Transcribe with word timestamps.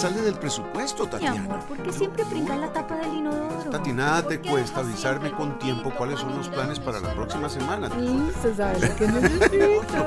sale 0.00 0.22
del 0.22 0.34
presupuesto, 0.34 1.04
Mi 1.04 1.10
Tatiana. 1.10 1.40
amor, 1.44 1.60
¿por 1.66 1.76
qué 1.82 1.92
siempre 1.92 2.24
brincar 2.24 2.56
la 2.58 2.72
tapa 2.72 2.96
del 2.96 3.14
inodoro? 3.14 3.70
Tati, 3.70 3.92
nada 3.92 4.22
te 4.22 4.36
¿Por 4.38 4.42
qué 4.42 4.50
cuesta 4.50 4.80
avisarme 4.80 5.30
con 5.32 5.58
tiempo 5.58 5.90
cuáles 5.96 6.18
son 6.20 6.36
los 6.36 6.48
planes 6.48 6.80
para 6.80 7.00
la 7.00 7.12
próxima 7.14 7.48
semana. 7.48 7.88
Sí, 7.90 8.30
se 8.40 8.54
sabe 8.54 8.80
lo 8.80 8.96
que 8.96 9.06
Lo 9.08 9.20
necesito. 9.20 9.50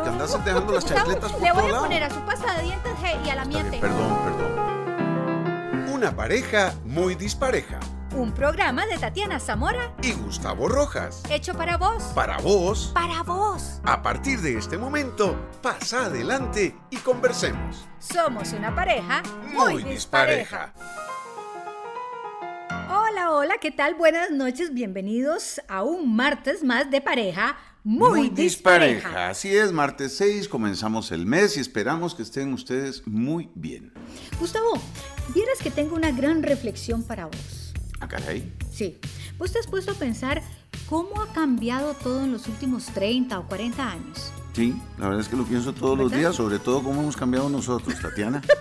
que 0.03 0.09
andas 0.09 0.45
dejando 0.45 0.73
las 0.73 0.85
chancletas 0.85 1.31
por 1.31 1.41
le 1.41 1.51
voy 1.51 1.71
a 1.71 1.79
poner 1.79 2.03
a 2.03 2.09
su 2.09 2.19
pasta 2.21 2.55
de 2.57 2.63
dientes 2.63 2.91
hey, 3.03 3.19
y 3.25 3.29
a 3.29 3.35
la 3.35 3.45
miente. 3.45 3.77
perdón, 3.79 4.17
perdón. 4.25 5.93
Una 5.93 6.15
pareja 6.15 6.73
muy 6.85 7.13
dispareja. 7.15 7.79
Un 8.15 8.31
programa 8.31 8.85
de 8.85 8.97
Tatiana 8.97 9.39
Zamora 9.39 9.95
Y 10.03 10.11
Gustavo 10.11 10.67
Rojas. 10.67 11.23
hecho 11.31 11.53
para 11.55 11.77
vos. 11.77 12.03
Para 12.13 12.37
vos, 12.37 12.91
Para 12.93 13.23
vos. 13.23 13.79
a 13.83 14.01
partir 14.03 14.39
de 14.41 14.57
este 14.57 14.77
momento, 14.77 15.35
pasa 15.61 16.05
adelante 16.05 16.75
y 16.91 16.97
conversemos. 16.97 17.87
Somos 17.99 18.53
una 18.53 18.73
pareja 18.75 19.23
Muy 19.51 19.83
dispareja. 19.83 20.73
Hola, 22.89 23.31
hola, 23.31 23.55
¿qué 23.59 23.71
tal? 23.71 23.95
Buenas 23.95 24.29
noches, 24.29 24.73
bienvenidos 24.73 25.59
a 25.67 25.81
un 25.83 26.15
martes 26.15 26.63
más 26.63 26.91
de 26.91 27.01
pareja 27.01 27.57
muy, 27.83 28.29
dispareja. 28.29 29.29
Así 29.29 29.53
es, 29.53 29.71
martes 29.73 30.15
6, 30.17 30.47
comenzamos 30.47 31.11
el 31.11 31.25
mes 31.25 31.57
y 31.57 31.59
esperamos 31.59 32.15
que 32.15 32.21
estén 32.23 32.53
ustedes 32.53 33.05
muy 33.07 33.49
bien. 33.55 33.91
Gustavo, 34.39 34.79
vieras 35.33 35.57
que 35.61 35.69
tengo 35.71 35.95
una 35.95 36.11
gran 36.11 36.43
reflexión 36.43 37.03
para 37.03 37.25
vos. 37.25 37.62
Ah, 38.03 38.07
caray. 38.07 38.51
Sí, 38.71 38.99
vos 39.37 39.51
te 39.53 39.59
has 39.59 39.67
puesto 39.67 39.91
a 39.91 39.95
pensar 39.95 40.41
cómo 40.89 41.21
ha 41.21 41.31
cambiado 41.31 41.93
todo 41.93 42.23
en 42.23 42.33
los 42.33 42.47
últimos 42.47 42.85
30 42.87 43.39
o 43.39 43.47
40 43.47 43.91
años. 43.91 44.31
Sí, 44.53 44.75
la 44.97 45.05
verdad 45.05 45.21
es 45.21 45.29
que 45.29 45.37
lo 45.37 45.45
pienso 45.45 45.73
todos 45.73 45.97
los 45.97 46.11
¿Verdad? 46.11 46.19
días, 46.29 46.35
sobre 46.35 46.59
todo 46.59 46.83
cómo 46.83 47.01
hemos 47.01 47.15
cambiado 47.15 47.49
nosotros, 47.49 47.99
Tatiana. 48.01 48.41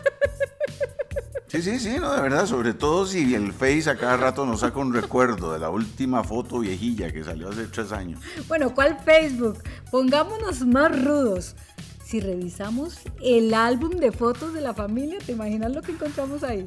Sí, 1.48 1.60
sí, 1.60 1.78
sí, 1.80 1.96
no, 2.00 2.10
de 2.14 2.22
verdad, 2.22 2.46
sobre 2.46 2.72
todo 2.72 3.04
si 3.04 3.34
el 3.34 3.52
Face 3.52 3.90
a 3.90 3.98
cada 3.98 4.16
rato 4.16 4.46
nos 4.46 4.60
saca 4.60 4.78
un 4.78 4.94
recuerdo 4.94 5.52
de 5.52 5.58
la 5.58 5.68
última 5.68 6.24
foto 6.24 6.60
viejilla 6.60 7.12
que 7.12 7.22
salió 7.22 7.50
hace 7.50 7.66
tres 7.66 7.92
años. 7.92 8.20
Bueno, 8.48 8.74
¿cuál 8.74 8.98
Facebook? 9.04 9.62
Pongámonos 9.90 10.64
más 10.64 11.04
rudos. 11.04 11.54
Si 12.06 12.20
revisamos 12.20 13.00
el 13.20 13.52
álbum 13.52 13.90
de 13.90 14.12
fotos 14.12 14.54
de 14.54 14.62
la 14.62 14.72
familia, 14.72 15.18
¿te 15.18 15.32
imaginas 15.32 15.72
lo 15.72 15.82
que 15.82 15.92
encontramos 15.92 16.42
ahí? 16.42 16.66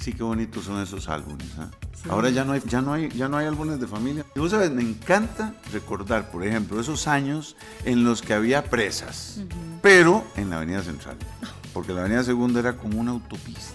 Sí, 0.00 0.12
qué 0.14 0.22
bonitos 0.22 0.64
son 0.64 0.80
esos 0.82 1.08
álbumes. 1.08 1.46
¿ah? 1.58 1.68
Ahora 2.08 2.30
ya 2.30 2.44
no 2.44 2.52
hay, 2.52 2.62
ya 2.66 2.80
no 2.80 2.94
hay, 2.94 3.08
ya 3.10 3.28
no 3.28 3.36
hay 3.36 3.46
álbumes 3.46 3.78
de 3.80 3.86
familia. 3.86 4.24
Y 4.34 4.38
vos 4.40 4.50
sabes, 4.50 4.70
me 4.70 4.82
encanta 4.82 5.54
recordar, 5.72 6.30
por 6.30 6.46
ejemplo, 6.46 6.80
esos 6.80 7.06
años 7.06 7.54
en 7.84 8.02
los 8.04 8.22
que 8.22 8.32
había 8.32 8.64
presas, 8.64 9.40
pero 9.82 10.24
en 10.36 10.48
la 10.50 10.56
Avenida 10.56 10.82
Central, 10.82 11.16
porque 11.74 11.92
la 11.92 12.00
Avenida 12.00 12.24
Segunda 12.24 12.60
era 12.60 12.76
como 12.78 12.98
una 12.98 13.10
autopista. 13.10 13.74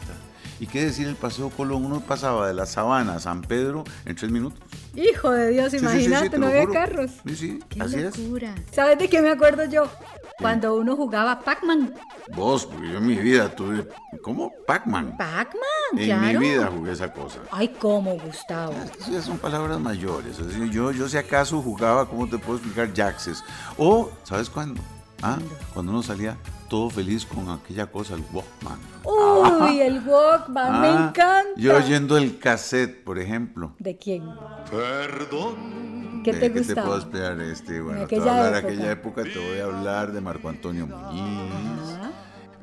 Y 0.60 0.68
qué 0.68 0.86
decir 0.86 1.08
el 1.08 1.16
Paseo 1.16 1.50
Colón, 1.50 1.86
uno 1.86 2.00
pasaba 2.00 2.48
de 2.48 2.54
la 2.54 2.66
Sabana 2.66 3.16
a 3.16 3.20
San 3.20 3.42
Pedro 3.42 3.84
en 4.06 4.16
tres 4.16 4.32
minutos. 4.32 4.60
Hijo 4.96 5.30
de 5.32 5.50
Dios, 5.52 5.70
Sí, 5.72 5.80
sí, 5.80 5.86
sí, 5.86 5.92
imagínate, 5.92 6.30
sí, 6.38 6.40
no 6.40 6.48
había 6.48 6.62
juro. 6.62 6.74
carros. 6.74 7.12
Sí, 7.28 7.36
sí, 7.36 7.60
Qué 7.70 7.82
así 7.84 7.96
es. 7.98 8.18
locura. 8.18 8.56
¿Sabes 8.72 8.98
de 8.98 9.10
qué 9.10 9.22
me 9.22 9.30
acuerdo 9.30 9.66
yo? 9.66 9.92
Cuando 10.40 10.76
uno 10.76 10.96
jugaba 10.96 11.40
Pac-Man. 11.40 11.94
Vos, 12.36 12.66
porque 12.66 12.90
yo 12.92 12.98
en 12.98 13.06
mi 13.08 13.16
vida 13.16 13.50
tuve, 13.56 13.88
¿cómo? 14.22 14.52
Pac-Man. 14.68 15.16
Pac-Man, 15.18 16.00
En 16.00 16.06
claro. 16.06 16.40
mi 16.40 16.50
vida 16.50 16.68
jugué 16.68 16.92
esa 16.92 17.14
cosa. 17.14 17.40
Ay, 17.52 17.70
cómo, 17.80 18.18
Gustavo. 18.20 18.74
Esas 19.00 19.26
son 19.26 19.38
palabras 19.38 19.80
mayores. 19.80 20.38
Es 20.40 20.48
decir, 20.48 20.70
yo, 20.72 20.92
yo 20.92 21.08
si 21.08 21.18
acaso 21.18 21.62
jugaba, 21.62 22.06
¿cómo 22.08 22.28
te 22.28 22.38
puedo 22.38 22.58
explicar? 22.60 22.94
Jaxes. 22.94 23.44
O, 23.78 24.10
¿sabes 24.24 24.50
cuándo? 24.50 24.82
Ah, 25.22 25.38
cuando 25.74 25.94
uno 25.94 26.04
salía 26.04 26.38
todo 26.70 26.90
feliz 26.90 27.26
con 27.26 27.50
aquella 27.50 27.86
cosa, 27.88 28.16
el 28.16 28.24
Walkman. 28.34 28.80
Uy, 29.06 29.80
el 29.82 30.06
Walkman, 30.06 30.82
me 30.82 30.88
Ah, 30.88 31.08
encanta. 31.10 31.50
Yo 31.56 31.78
oyendo 31.78 32.18
el 32.18 32.38
cassette, 32.40 33.04
por 33.04 33.18
ejemplo. 33.20 33.74
¿De 33.80 33.98
quién? 33.98 34.24
Perdón. 34.70 36.05
¿Qué 36.26 36.34
te 36.34 36.52
¿Qué 36.52 36.62
te 36.62 36.76
puedo 36.76 36.98
explicar? 36.98 37.40
Este, 37.42 37.82
bueno, 37.82 38.02
En 38.02 38.08
te 38.08 38.16
voy 38.16 38.28
a 38.28 38.32
hablar 38.32 38.52
de 38.54 38.60
época. 38.60 38.74
aquella 38.74 38.92
época, 38.92 39.24
te 39.32 39.40
voy 39.40 39.60
a 39.60 39.66
hablar 39.66 40.12
de 40.12 40.22
Marco 40.22 40.50
Antonio 40.50 40.88
Muñiz. 40.88 42.02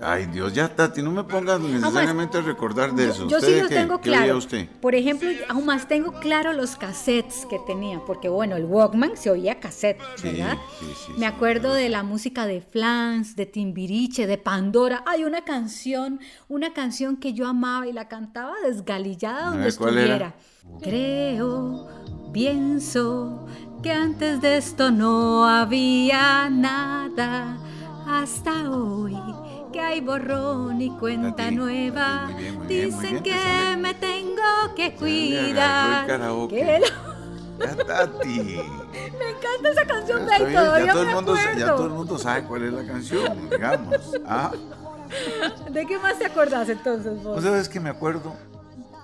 Ay, 0.05 0.27
Dios, 0.27 0.53
ya 0.53 0.69
Tati, 0.75 1.01
no 1.03 1.13
me 1.13 1.23
pongas 1.25 1.61
necesariamente 1.61 2.39
a 2.39 2.41
recordar 2.41 2.93
de 2.93 3.09
eso. 3.11 3.29
Yo 3.29 3.37
¿Usted 3.39 3.49
sí 3.55 3.61
los 3.61 3.69
qué? 3.69 3.75
tengo 3.77 4.01
¿Qué 4.01 4.11
oía 4.11 4.19
claro. 4.25 4.39
usted? 4.39 4.69
Por 4.81 4.95
ejemplo, 4.95 5.29
aún 5.49 5.65
más 5.65 5.87
tengo 5.87 6.13
claro 6.21 6.53
los 6.53 6.77
cassettes 6.77 7.47
que 7.49 7.59
tenía, 7.67 8.01
porque 8.05 8.29
bueno, 8.29 8.57
el 8.57 8.65
Walkman 8.65 9.17
se 9.17 9.31
oía 9.31 9.61
cassette, 9.61 10.01
¿verdad? 10.23 10.59
sí, 10.81 10.87
sí, 11.07 11.13
Me 11.13 11.19
sí, 11.19 11.25
acuerdo 11.25 11.61
claro. 11.69 11.75
de 11.77 11.89
la 11.89 12.03
música 12.03 12.47
de 12.47 12.61
Flans, 12.61 13.37
de 13.37 13.47
Timbiriche, 13.47 14.27
de 14.27 14.39
Pandora. 14.39 15.05
Hay 15.07 15.25
una 15.25 15.45
canción, 15.45 16.21
una 16.49 16.73
canción 16.73 17.17
que 17.17 17.33
yo 17.33 17.47
amaba 17.47 17.87
y 17.87 17.93
la 17.93 18.09
cantaba 18.09 18.55
desgalillada 18.65 19.51
donde 19.51 19.73
¿cuál 19.77 19.99
era? 19.99 20.27
estuviera. 20.27 20.35
Creo, 20.83 21.89
pienso 22.33 23.47
que 23.83 23.93
antes 23.93 24.41
de 24.41 24.57
esto 24.57 24.91
no 24.91 25.45
había 25.47 26.49
nada 26.51 27.59
hasta 28.07 28.71
hoy. 28.71 29.17
Que 29.73 29.81
hay 29.81 30.01
borrón 30.01 30.81
y 30.83 30.91
cuenta 30.99 31.51
nueva. 31.51 32.27
muy 32.27 32.35
bien, 32.43 32.57
muy 32.59 32.67
bien, 32.67 32.91
muy 32.91 33.01
Dicen 33.07 33.11
bien, 33.11 33.23
que 33.23 33.77
me 33.79 33.95
tengo 33.95 34.75
que 34.77 34.95
cuidar. 34.95 36.07
que 36.07 36.19
lo- 36.19 36.49
Ya, 37.59 37.77
Tati. 37.77 38.29
Me 38.29 39.31
encanta 39.31 39.71
esa 39.71 39.87
canción, 39.87 40.27
Ya 40.29 40.39
ya, 40.39 40.93
todo 40.93 41.05
me 41.05 41.09
el 41.11 41.15
mundo, 41.15 41.37
sa- 41.37 41.55
ya 41.59 41.67
todo 41.75 41.87
el 41.87 41.93
mundo 41.93 42.19
sabe 42.19 42.45
cuál 42.45 42.65
es 42.65 42.73
la 42.73 42.85
canción, 42.87 43.51
digamos. 43.51 43.97
Ah, 44.27 44.53
¿De 45.71 45.87
qué 45.87 45.99
más 45.99 46.19
te 46.19 46.27
acordás 46.27 46.69
entonces 46.69 47.15
vos? 47.23 47.37
¿Vos 47.37 47.45
sabes 47.45 47.69
que 47.69 47.81
me 47.81 47.91
acuerdo? 47.91 48.35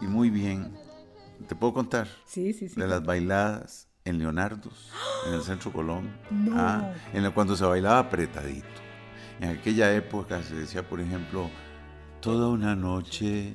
Y 0.01 0.07
muy 0.07 0.29
bien. 0.31 0.77
¿Te 1.49 1.55
puedo 1.55 1.73
contar? 1.73 2.09
sí, 2.27 2.53
sí, 2.53 2.69
sí. 2.69 2.79
De 2.81 2.87
las 2.87 3.03
bailadas 3.05 3.89
en 4.05 4.19
Leonardos, 4.19 4.91
en 5.27 5.35
el 5.35 5.43
Centro 5.43 5.73
Colón. 5.73 6.11
No. 6.31 6.53
Ah, 6.57 6.93
en 7.13 7.23
la, 7.23 7.31
cuando 7.31 7.57
se 7.57 7.65
bailaba 7.65 8.01
apretadito. 8.01 8.67
En 9.41 9.51
aquella 9.51 9.93
época 9.95 10.43
se 10.43 10.55
decía, 10.55 10.83
por 10.83 11.01
ejemplo, 11.01 11.49
toda 12.21 12.49
una 12.49 12.75
noche 12.75 13.55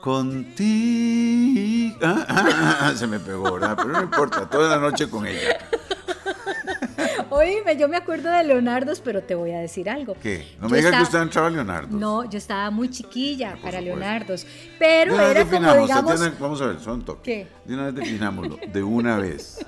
contigo. 0.00 1.96
Ah, 2.02 2.26
ah, 2.28 2.78
ah, 2.80 2.92
se 2.94 3.06
me 3.06 3.18
pegó, 3.18 3.54
¿verdad? 3.54 3.76
Pero 3.76 3.88
no 3.88 4.02
importa, 4.02 4.48
toda 4.48 4.76
la 4.76 4.80
noche 4.80 5.08
con 5.08 5.26
ella. 5.26 5.58
Oíme, 7.30 7.76
yo 7.76 7.88
me 7.88 7.96
acuerdo 7.96 8.30
de 8.30 8.44
Leonardos, 8.44 9.00
pero 9.00 9.22
te 9.22 9.34
voy 9.34 9.52
a 9.52 9.58
decir 9.58 9.90
algo. 9.90 10.14
¿Qué? 10.22 10.46
No 10.60 10.68
Yo 10.68 10.70
me 10.70 10.78
digas 10.78 10.96
que 10.96 11.02
usted 11.02 11.20
entraba 11.20 11.48
a 11.48 11.50
Leonardos. 11.50 11.98
No, 11.98 12.24
yo 12.28 12.38
estaba 12.38 12.70
muy 12.70 12.88
chiquilla 12.88 13.52
por 13.52 13.62
para 13.62 13.78
supuesto. 13.78 13.98
Leonardos. 13.98 14.46
Pero 14.78 15.12
De 15.12 15.18
una 15.18 15.28
vez 15.28 15.36
era 15.36 15.44
como, 15.44 15.50
definamos, 15.52 15.88
digamos, 15.88 16.38
vamos 16.38 16.60
a 16.60 16.66
ver, 16.66 16.80
son 16.80 17.04
toque. 17.04 17.22
¿Qué? 17.22 17.48
De 17.64 17.74
una 17.74 17.84
vez 17.86 17.94
definámoslo, 17.94 18.58
de 18.72 18.82
una 18.82 19.16
vez. 19.18 19.64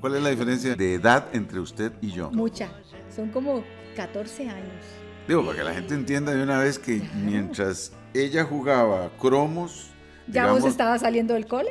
¿Cuál 0.00 0.16
es 0.16 0.22
la 0.22 0.30
diferencia 0.30 0.74
de 0.74 0.94
edad 0.94 1.26
entre 1.32 1.60
usted 1.60 1.92
y 2.00 2.10
yo? 2.10 2.30
mucha. 2.30 2.68
Son 3.14 3.28
como 3.30 3.64
14 3.96 4.48
años. 4.48 4.84
Digo, 5.28 5.44
para 5.44 5.58
que 5.58 5.64
la 5.64 5.74
gente 5.74 5.94
entienda 5.94 6.32
de 6.34 6.42
una 6.42 6.58
vez 6.58 6.78
que 6.78 7.02
mientras 7.24 7.92
ella 8.14 8.44
jugaba 8.44 9.10
cromos, 9.20 9.90
¿Ya 10.26 10.42
digamos- 10.42 10.60
vos 10.62 10.70
estabas 10.70 11.00
saliendo 11.02 11.34
del 11.34 11.46
cole? 11.46 11.70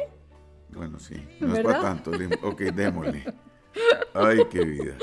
Bueno, 0.70 1.00
sí, 1.00 1.16
no 1.40 1.56
es 1.56 1.64
para 1.64 1.82
tanto. 1.82 2.12
Ok, 2.44 2.62
démosle. 2.62 3.26
Ay, 4.14 4.40
qué 4.50 4.64
vida. 4.64 4.96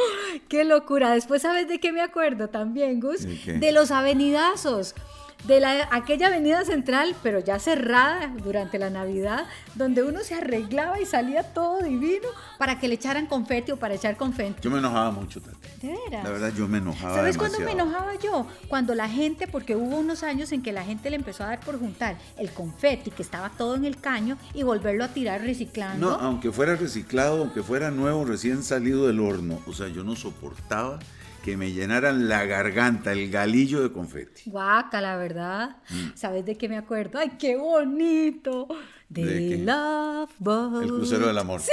Qué 0.49 0.65
locura. 0.65 1.10
Después, 1.10 1.43
¿sabes 1.43 1.69
de 1.69 1.78
qué 1.81 1.93
me 1.93 2.00
acuerdo 2.03 2.49
también, 2.49 3.00
Gus? 3.00 3.25
¿De? 3.47 3.59
De 3.59 3.72
los 3.72 3.91
avenidazos. 3.91 4.94
De 5.44 5.60
la, 5.60 5.88
aquella 5.93 6.26
avenida 6.26 6.65
central, 6.65 7.15
pero 7.22 7.38
ya 7.38 7.59
cerrada 7.59 8.31
durante 8.43 8.78
la 8.78 8.91
Navidad, 8.91 9.47
donde 9.76 10.03
uno 10.03 10.21
se 10.21 10.34
arreglaba 10.34 11.00
y 11.00 11.06
salía 11.06 11.43
todo 11.54 11.81
divino 11.81 12.28
para 12.59 12.78
que 12.78 12.88
le 12.88 12.94
echaran 12.97 13.26
confeti 13.26 13.72
o 13.72 13.76
para 13.76 13.94
echar 13.94 14.16
confeti. 14.16 14.60
Yo 14.62 14.71
me 14.71 14.78
enojaba 14.78 15.10
mucho, 15.10 15.41
Tati. 15.41 15.56
¿De 15.81 15.88
veras? 15.88 16.25
La 16.25 16.31
verdad, 16.31 16.53
yo 16.54 16.66
me 16.69 16.78
enojaba 16.78 17.15
¿Sabes 17.15 17.38
cuándo 17.38 17.60
me 17.60 17.66
demasiado. 17.66 17.91
enojaba 17.91 18.15
yo? 18.21 18.47
Cuando 18.69 18.94
la 18.94 19.09
gente, 19.09 19.47
porque 19.47 19.76
hubo 19.76 19.97
unos 19.97 20.22
años 20.22 20.50
en 20.53 20.60
que 20.62 20.72
la 20.72 20.82
gente 20.82 21.09
le 21.09 21.16
empezó 21.16 21.44
a 21.44 21.46
dar 21.46 21.61
por 21.61 21.79
juntar 21.79 22.19
el 22.37 22.50
confeti 22.50 23.11
que 23.11 23.23
estaba 23.23 23.49
todo 23.50 23.76
en 23.76 23.84
el 23.84 23.96
caño 23.99 24.37
y 24.55 24.64
volverlo 24.64 25.05
a 25.05 25.08
tirar 25.08 25.41
reciclando. 25.41 26.11
No, 26.11 26.14
aunque 26.17 26.50
fuera 26.50 26.75
reciclado, 26.75 27.38
aunque 27.38 27.62
fuera 27.62 27.91
nuevo, 27.91 28.25
recién 28.25 28.62
salido 28.64 29.06
del 29.06 29.20
horno. 29.20 29.61
O 29.67 29.73
sea, 29.73 29.88
yo 29.88 30.02
no 30.05 30.17
soportaba 30.17 30.99
que 31.44 31.56
me 31.56 31.73
llenaran 31.73 32.29
la 32.29 32.44
garganta, 32.44 33.12
el 33.12 33.31
galillo 33.31 33.82
de 33.82 33.93
confeti. 33.93 34.50
Guaca, 34.50 35.00
la 35.00 35.17
verdad. 35.17 35.76
Mm. 35.90 36.08
¿Sabes 36.14 36.44
de 36.44 36.56
qué 36.56 36.69
me 36.69 36.76
acuerdo? 36.76 37.19
¡Ay, 37.19 37.32
qué 37.38 37.56
bonito! 37.56 38.67
De, 39.08 39.25
¿De 39.25 39.49
qué? 39.56 39.58
Love 39.64 40.31
Boat. 40.38 40.82
El 40.82 40.88
crucero 40.90 41.26
del 41.29 41.38
amor. 41.38 41.61
¡Sí! 41.61 41.70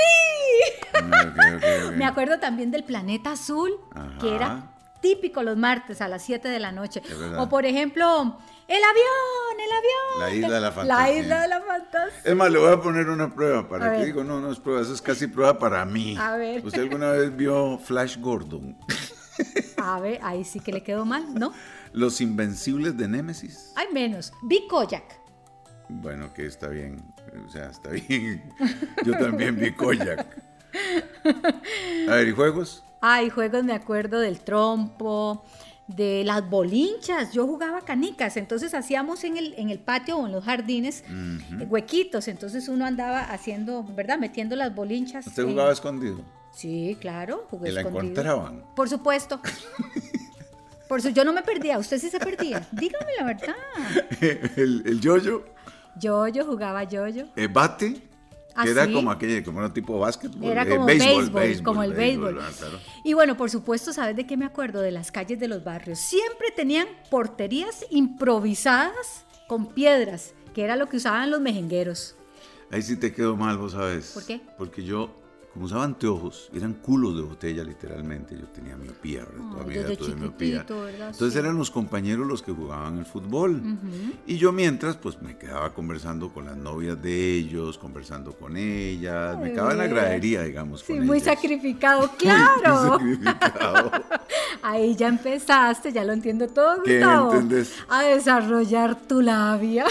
Me 1.95 2.05
acuerdo 2.05 2.39
también 2.39 2.71
del 2.71 2.83
Planeta 2.83 3.31
Azul, 3.33 3.71
Ajá. 3.93 4.17
que 4.19 4.33
era 4.35 4.71
típico 5.01 5.43
los 5.43 5.57
martes 5.57 5.99
a 6.01 6.07
las 6.07 6.23
7 6.23 6.47
de 6.47 6.59
la 6.59 6.71
noche. 6.71 7.01
O 7.37 7.49
por 7.49 7.65
ejemplo, 7.65 8.37
el 8.67 8.81
avión, 8.83 9.59
el 9.59 9.71
avión. 9.71 10.19
La 10.19 10.33
isla 10.33 10.47
de 10.55 10.61
la 10.61 10.67
La 10.67 10.71
fantasía. 10.71 11.17
isla 11.19 11.41
de 11.41 11.47
la 11.49 11.61
fantasía. 11.61 12.21
Es 12.23 12.35
más, 12.35 12.49
le 12.51 12.59
voy 12.59 12.71
a 12.71 12.79
poner 12.81 13.09
una 13.09 13.33
prueba 13.33 13.59
A 13.59 13.67
para 13.69 13.91
que 13.91 13.97
ver. 13.97 14.05
digo, 14.07 14.23
no, 14.23 14.39
no 14.39 14.51
es 14.51 14.59
prueba, 14.59 14.81
eso 14.81 14.93
es 14.93 15.01
casi 15.01 15.27
prueba 15.27 15.59
para 15.59 15.83
mí. 15.85 16.15
A 16.17 16.37
ver. 16.37 16.65
¿Usted 16.65 16.81
alguna 16.83 17.11
vez 17.11 17.35
vio 17.35 17.77
Flash 17.79 18.17
Gordon? 18.19 18.77
A 19.85 19.99
ver, 19.99 20.19
ahí 20.23 20.43
sí 20.43 20.59
que 20.59 20.71
le 20.71 20.81
quedó 20.81 21.05
mal, 21.05 21.35
¿no? 21.35 21.53
Los 21.93 22.19
Invencibles 22.19 22.97
de 22.97 23.07
Némesis. 23.07 23.71
Hay 23.75 23.87
menos. 23.93 24.33
Vi 24.41 24.67
Koyak. 24.67 25.21
Bueno, 25.89 26.33
que 26.33 26.47
está 26.47 26.69
bien. 26.69 26.97
O 27.45 27.49
sea, 27.49 27.69
está 27.69 27.91
bien. 27.91 28.51
Yo 29.05 29.13
también 29.13 29.55
vi 29.55 29.71
Koyak. 29.71 30.25
A 32.09 32.15
ver, 32.15 32.27
¿y 32.27 32.31
juegos? 32.31 32.83
Ay, 32.99 33.29
juegos 33.29 33.63
me 33.63 33.73
acuerdo 33.73 34.19
del 34.19 34.39
trompo, 34.39 35.45
de 35.87 36.23
las 36.25 36.49
bolinchas. 36.49 37.31
Yo 37.31 37.45
jugaba 37.45 37.81
canicas, 37.81 38.37
entonces 38.37 38.73
hacíamos 38.73 39.23
en 39.23 39.37
el, 39.37 39.53
en 39.57 39.69
el 39.69 39.77
patio 39.79 40.17
o 40.17 40.25
en 40.25 40.31
los 40.31 40.43
jardines 40.43 41.03
eh, 41.07 41.65
huequitos. 41.69 42.27
Entonces 42.27 42.67
uno 42.67 42.85
andaba 42.85 43.21
haciendo, 43.21 43.83
¿verdad? 43.83 44.17
Metiendo 44.17 44.55
las 44.55 44.73
bolinchas. 44.73 45.27
¿Usted 45.27 45.45
jugaba 45.45 45.71
escondido? 45.71 46.23
Sí, 46.55 46.97
claro, 47.01 47.45
jugué 47.49 47.69
¿Y 47.69 47.73
la 47.73 47.81
encontraban? 47.81 48.63
Por 48.75 48.87
supuesto. 48.87 49.41
Por 50.87 50.99
eso 50.99 51.09
yo 51.09 51.25
no 51.25 51.33
me 51.33 51.41
perdía, 51.41 51.77
usted 51.77 51.99
sí 51.99 52.09
se 52.09 52.19
perdía. 52.19 52.65
Dígame 52.71 53.11
la 53.19 53.25
verdad. 53.25 53.55
el, 54.55 54.83
el 54.85 55.01
yoyo. 55.01 55.43
Yoyo, 55.99 56.45
jugaba 56.45 56.83
yoyo. 56.83 57.25
¿El 57.35 57.49
bate? 57.49 58.01
¿Ah, 58.55 58.63
era 58.65 58.89
como 58.89 59.11
aquella, 59.11 59.43
como 59.43 59.59
era 59.59 59.73
tipo 59.73 59.99
básquetbol. 59.99 60.49
Era 60.49 60.63
eh, 60.63 60.69
como 60.69 60.85
béisbol, 60.85 61.61
como 61.61 61.83
el 61.83 61.93
béisbol. 61.93 62.39
Ah, 62.39 62.49
y 63.03 63.13
bueno, 63.13 63.35
por 63.35 63.49
supuesto, 63.49 63.91
¿sabes 63.91 64.15
de 64.15 64.25
qué 64.25 64.37
me 64.37 64.45
acuerdo? 64.45 64.79
De 64.81 64.91
las 64.91 65.11
calles 65.11 65.37
de 65.39 65.49
los 65.49 65.65
barrios. 65.65 65.99
Siempre 65.99 66.51
tenían 66.55 66.87
porterías 67.11 67.85
improvisadas 67.89 69.25
con 69.49 69.67
piedras, 69.67 70.33
que 70.53 70.63
era 70.63 70.77
lo 70.77 70.87
que 70.87 70.97
usaban 70.97 71.31
los 71.31 71.41
mejengueros. 71.41 72.15
Ahí 72.71 72.81
sí 72.81 72.95
te 72.95 73.13
quedó 73.13 73.35
mal, 73.35 73.57
vos 73.57 73.73
sabes. 73.73 74.11
¿Por 74.13 74.25
qué? 74.25 74.39
Porque 74.57 74.85
yo 74.85 75.24
como 75.55 75.67
usaba 75.67 75.85
anteojos, 75.85 76.49
eran 76.53 76.73
culos 76.73 77.15
de 77.15 77.21
botella 77.21 77.63
literalmente. 77.63 78.37
Yo 78.37 78.45
tenía 78.47 78.75
miopía, 78.75 79.23
toda 79.23 79.63
mi 79.63 79.75
vida 79.75 79.95
tuve 79.95 80.13
miopía. 80.13 80.65
Entonces 80.67 81.33
eran 81.37 81.57
los 81.57 81.71
compañeros 81.71 82.27
los 82.27 82.41
que 82.41 82.51
jugaban 82.51 82.97
el 82.97 83.05
fútbol. 83.05 83.61
Y 84.27 84.35
yo 84.35 84.51
mientras, 84.51 84.97
pues 84.97 85.21
me 85.21 85.37
quedaba 85.37 85.73
conversando 85.73 86.33
con 86.33 86.43
las 86.43 86.57
novias 86.57 87.01
de 87.01 87.35
ellos, 87.35 87.77
conversando 87.77 88.33
con 88.33 88.57
ellas. 88.57 89.37
me 89.39 89.53
quedaba 89.53 89.71
en 89.71 89.77
la 89.77 89.87
gradería, 89.87 90.41
digamos. 90.41 90.81
Sí, 90.81 90.91
muy 90.99 91.21
sacrificado, 91.21 92.11
claro. 92.17 92.99
Muy 92.99 93.15
sacrificado. 93.15 93.91
Ahí 94.61 94.93
ya 94.97 95.07
empezaste, 95.07 95.93
ya 95.93 96.03
lo 96.03 96.11
entiendo 96.11 96.49
todo, 96.49 96.81
Gustavo. 96.83 97.29
¿Qué 97.29 97.37
entendés? 97.37 97.75
A 97.87 98.03
desarrollar 98.03 98.99
tu 99.07 99.21
labia. 99.21 99.85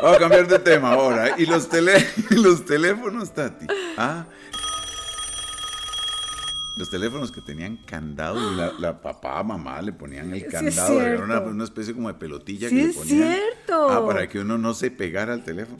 Vamos 0.00 0.16
a 0.18 0.20
cambiar 0.20 0.46
de 0.46 0.58
tema 0.60 0.92
ahora. 0.92 1.34
¿Y 1.36 1.46
los, 1.46 1.68
tele, 1.68 1.94
los 2.30 2.64
teléfonos, 2.64 3.32
Tati? 3.32 3.66
¿Ah? 3.96 4.24
Los 6.76 6.90
teléfonos 6.90 7.30
que 7.30 7.40
tenían 7.40 7.76
candado 7.76 8.52
y 8.52 8.56
la, 8.56 8.72
la 8.78 9.00
papá, 9.00 9.42
mamá 9.44 9.80
le 9.80 9.92
ponían 9.92 10.34
el 10.34 10.46
candado. 10.46 11.00
era 11.00 11.22
una, 11.22 11.64
especie 11.64 11.94
como 11.94 12.08
de 12.08 12.14
pelotilla 12.14 12.68
que 12.68 12.74
le 12.74 12.92
ponían. 12.92 13.22
Es 13.22 13.38
cierto. 13.38 13.90
Ah, 13.90 14.04
para 14.04 14.28
que 14.28 14.40
uno 14.40 14.58
no 14.58 14.74
se 14.74 14.90
pegara 14.90 15.32
al 15.32 15.44
teléfono. 15.44 15.78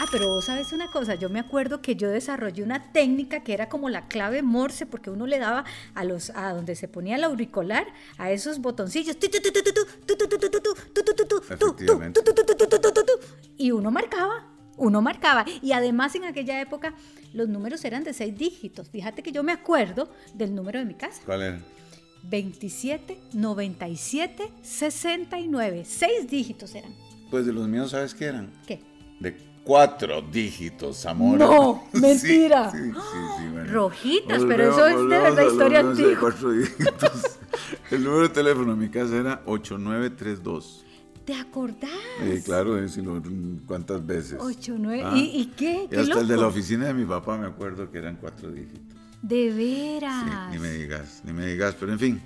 Ah, 0.00 0.06
pero 0.12 0.28
vos 0.28 0.44
sabes 0.44 0.72
una 0.72 0.86
cosa, 0.92 1.16
yo 1.16 1.28
me 1.28 1.40
acuerdo 1.40 1.82
que 1.82 1.96
yo 1.96 2.08
desarrollé 2.08 2.62
una 2.62 2.92
técnica 2.92 3.42
que 3.42 3.52
era 3.52 3.68
como 3.68 3.88
la 3.88 4.06
clave 4.06 4.42
Morse, 4.42 4.86
porque 4.86 5.10
uno 5.10 5.26
le 5.26 5.40
daba 5.40 5.64
a 5.96 6.04
los 6.04 6.30
a 6.36 6.52
donde 6.52 6.76
se 6.76 6.86
ponía 6.86 7.16
el 7.16 7.24
auricular, 7.24 7.84
a 8.16 8.30
esos 8.30 8.60
botoncillos, 8.60 9.16
y 13.56 13.70
uno 13.72 13.90
marcaba 13.90 14.46
uno 14.78 15.02
marcaba. 15.02 15.44
Y 15.62 15.72
además 15.72 16.14
en 16.14 16.24
aquella 16.24 16.60
época 16.60 16.94
los 17.32 17.48
números 17.48 17.84
eran 17.84 18.04
de 18.04 18.12
seis 18.14 18.36
dígitos. 18.36 18.88
Fíjate 18.88 19.22
que 19.22 19.32
yo 19.32 19.42
me 19.42 19.52
acuerdo 19.52 20.08
del 20.34 20.54
número 20.54 20.78
de 20.78 20.84
mi 20.84 20.94
casa. 20.94 21.20
¿Cuál 21.26 21.42
era? 21.42 21.60
27, 22.24 23.18
97, 23.32 24.50
69. 24.62 25.84
Seis 25.84 26.28
dígitos 26.28 26.74
eran. 26.74 26.94
Pues 27.30 27.46
de 27.46 27.52
los 27.52 27.68
míos, 27.68 27.90
¿sabes 27.90 28.14
qué 28.14 28.26
eran? 28.26 28.50
¿Qué? 28.66 28.80
De 29.20 29.36
cuatro 29.64 30.22
dígitos, 30.22 31.04
amor. 31.06 31.38
No, 31.38 31.84
mentira. 31.92 32.70
Sí, 32.70 32.78
sí, 32.78 32.92
sí, 32.92 33.58
Rojitas, 33.70 34.42
pero 34.46 34.70
eso 34.70 34.86
es 34.86 34.96
de 34.96 35.18
verdad 35.18 35.42
historia 35.46 35.80
antigua. 35.80 36.34
El 37.90 38.04
número 38.04 38.22
de 38.22 38.28
teléfono 38.30 38.74
de 38.74 38.78
mi 38.78 38.88
casa 38.88 39.16
era 39.16 39.42
8932. 39.46 40.86
¿Te 41.28 41.34
acordás? 41.34 41.90
Sí, 42.24 42.40
claro, 42.40 42.76
decirlo 42.76 43.22
cuántas 43.66 44.06
veces. 44.06 44.38
Ocho, 44.40 44.76
nueve. 44.78 45.02
Ah. 45.04 45.12
¿Y, 45.14 45.52
qué? 45.54 45.86
y 45.92 45.94
hasta 45.94 46.20
el 46.20 46.26
de 46.26 46.38
la 46.38 46.46
oficina 46.46 46.86
de 46.86 46.94
mi 46.94 47.04
papá 47.04 47.36
me 47.36 47.46
acuerdo 47.46 47.90
que 47.90 47.98
eran 47.98 48.16
cuatro 48.16 48.50
dígitos. 48.50 48.80
De 49.20 49.52
veras. 49.52 50.24
Sí, 50.24 50.52
ni 50.52 50.58
me 50.58 50.72
digas, 50.72 51.20
ni 51.24 51.34
me 51.34 51.44
digas, 51.44 51.76
pero 51.78 51.92
en 51.92 51.98
fin. 51.98 52.22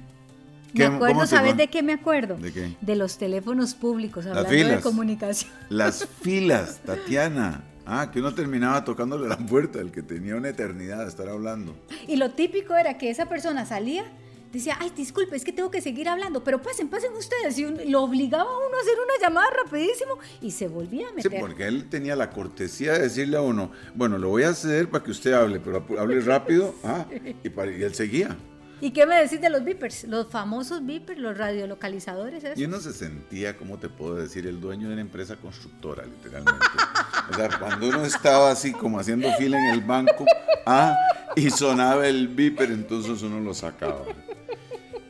Me 0.72 0.84
acuerdo, 0.84 1.26
¿sabes 1.26 1.56
de 1.56 1.66
qué 1.66 1.82
me 1.82 1.94
acuerdo? 1.94 2.36
¿De 2.36 2.52
qué? 2.52 2.76
De 2.80 2.94
los 2.94 3.18
teléfonos 3.18 3.74
públicos, 3.74 4.24
hablando 4.24 4.48
de 4.52 4.80
comunicación. 4.80 5.50
Las 5.68 6.06
filas, 6.20 6.80
Tatiana. 6.86 7.64
Ah, 7.84 8.08
que 8.12 8.20
uno 8.20 8.32
terminaba 8.32 8.84
tocándole 8.84 9.26
la 9.26 9.36
puerta, 9.36 9.80
el 9.80 9.90
que 9.90 10.02
tenía 10.02 10.36
una 10.36 10.50
eternidad 10.50 11.00
de 11.00 11.08
estar 11.08 11.28
hablando. 11.28 11.74
Y 12.06 12.14
lo 12.14 12.30
típico 12.30 12.76
era 12.76 12.98
que 12.98 13.10
esa 13.10 13.26
persona 13.26 13.66
salía 13.66 14.04
decía, 14.52 14.76
ay, 14.80 14.92
disculpe, 14.94 15.34
es 15.36 15.44
que 15.44 15.52
tengo 15.52 15.70
que 15.70 15.80
seguir 15.80 16.08
hablando, 16.08 16.44
pero 16.44 16.60
pasen, 16.60 16.88
pasen 16.88 17.12
ustedes. 17.14 17.58
Y 17.58 17.64
lo 17.88 18.02
obligaba 18.02 18.50
a 18.50 18.56
uno 18.58 18.76
a 18.76 18.80
hacer 18.80 18.94
una 18.94 19.26
llamada 19.26 19.46
rapidísimo 19.64 20.18
y 20.40 20.50
se 20.50 20.68
volvía 20.68 21.08
a 21.08 21.12
meter. 21.12 21.32
Sí, 21.32 21.38
porque 21.40 21.66
él 21.66 21.88
tenía 21.88 22.14
la 22.16 22.30
cortesía 22.30 22.92
de 22.92 23.00
decirle 23.00 23.36
a 23.36 23.40
uno, 23.40 23.72
bueno, 23.94 24.18
lo 24.18 24.28
voy 24.28 24.44
a 24.44 24.50
hacer 24.50 24.88
para 24.90 25.02
que 25.02 25.10
usted 25.10 25.32
hable, 25.32 25.60
pero 25.60 25.84
hable 25.98 26.20
rápido. 26.20 26.74
Ah, 26.84 27.06
y, 27.12 27.48
y 27.48 27.82
él 27.84 27.94
seguía. 27.94 28.36
¿Y 28.82 28.90
qué 28.90 29.06
me 29.06 29.14
decís 29.14 29.40
de 29.40 29.48
los 29.48 29.62
beepers? 29.62 30.04
Los 30.04 30.26
famosos 30.26 30.84
beepers, 30.84 31.20
los 31.20 31.38
radiolocalizadores. 31.38 32.42
Y 32.56 32.64
uno 32.64 32.80
se 32.80 32.92
sentía, 32.92 33.56
¿cómo 33.56 33.78
te 33.78 33.88
puedo 33.88 34.16
decir? 34.16 34.44
El 34.48 34.60
dueño 34.60 34.88
de 34.88 34.94
una 34.94 35.02
empresa 35.02 35.36
constructora, 35.36 36.04
literalmente. 36.04 36.66
o 37.30 37.34
sea, 37.34 37.48
cuando 37.60 37.88
uno 37.88 38.04
estaba 38.04 38.50
así 38.50 38.72
como 38.72 38.98
haciendo 38.98 39.32
fila 39.34 39.56
en 39.56 39.74
el 39.74 39.82
banco, 39.82 40.26
ah, 40.66 40.98
y 41.36 41.48
sonaba 41.50 42.08
el 42.08 42.26
beeper, 42.26 42.72
entonces 42.72 43.22
uno 43.22 43.38
lo 43.38 43.54
sacaba. 43.54 44.02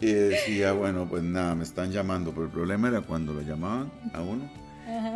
Y 0.03 0.13
decía, 0.13 0.73
bueno, 0.73 1.07
pues 1.09 1.23
nada, 1.23 1.55
me 1.55 1.63
están 1.63 1.93
llamando, 1.93 2.33
pero 2.33 2.47
el 2.47 2.51
problema 2.51 2.89
era 2.89 3.03
cuando 3.03 3.33
lo 3.33 3.41
llamaban 3.41 3.89
a 4.13 4.21
uno 4.21 4.51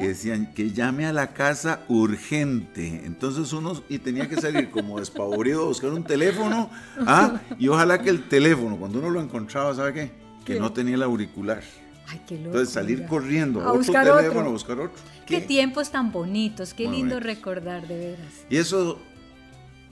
y 0.01 0.07
decían 0.07 0.55
que 0.55 0.71
llame 0.71 1.07
a 1.07 1.13
la 1.13 1.33
casa 1.33 1.81
urgente. 1.89 3.03
Entonces 3.05 3.53
uno 3.53 3.83
y 3.89 3.99
tenía 3.99 4.29
que 4.29 4.41
salir 4.41 4.71
como 4.71 5.01
despavorido 5.01 5.65
a 5.65 5.67
buscar 5.67 5.91
un 5.91 6.05
teléfono, 6.05 6.71
¿ah? 7.01 7.41
y 7.59 7.67
ojalá 7.67 8.01
que 8.01 8.11
el 8.11 8.29
teléfono, 8.29 8.77
cuando 8.77 9.01
uno 9.01 9.11
lo 9.11 9.21
encontraba, 9.21 9.75
¿sabe 9.75 9.93
qué? 9.93 10.11
Que 10.45 10.61
no 10.61 10.73
tenía 10.73 10.95
el 10.95 11.03
auricular. 11.03 11.63
Ay, 12.07 12.21
qué 12.25 12.37
loco, 12.37 12.47
Entonces 12.51 12.73
salir 12.73 13.05
corriendo 13.07 13.63
a, 13.63 13.73
buscar 13.73 14.07
teléfono, 14.07 14.29
otro. 14.29 14.49
a 14.49 14.53
buscar 14.53 14.79
otro. 14.79 15.03
Qué, 15.27 15.41
tiempos 15.41 15.91
tan 15.91 16.13
bonitos, 16.13 16.73
qué 16.73 16.89
lindo 16.89 17.19
recordar, 17.19 17.89
de 17.89 17.99
veras. 17.99 18.47
Y 18.49 18.59
eso 18.59 19.01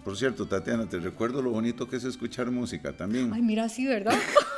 por 0.05 0.19
cierto, 0.19 0.47
Tatiana, 0.47 0.87
te 0.87 0.99
recuerdo 0.99 1.41
lo 1.41 1.51
bonito 1.51 1.89
que 1.89 1.97
es 1.97 2.05
escuchar 2.05 2.51
música 2.51 2.93
también. 2.93 3.33
Ay, 3.33 3.41
mira, 3.41 3.71
sí, 3.71 3.87
¿verdad? 3.87 4.15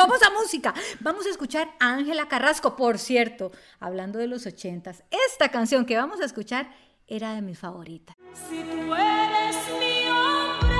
Vamos 0.00 0.22
a 0.22 0.30
música. 0.30 0.72
Vamos 1.00 1.26
a 1.26 1.28
escuchar 1.28 1.74
a 1.78 1.92
Ángela 1.92 2.26
Carrasco, 2.26 2.74
por 2.74 2.98
cierto, 2.98 3.52
hablando 3.80 4.18
de 4.18 4.28
los 4.28 4.46
ochentas. 4.46 5.04
Esta 5.28 5.50
canción 5.50 5.84
que 5.84 5.98
vamos 5.98 6.22
a 6.22 6.24
escuchar 6.24 6.70
era 7.06 7.34
de 7.34 7.42
mis 7.42 7.58
favoritas. 7.58 8.16
Si 8.32 8.62
tú 8.62 8.94
eres 8.94 9.56
mi 9.78 10.06
hombre 10.08 10.78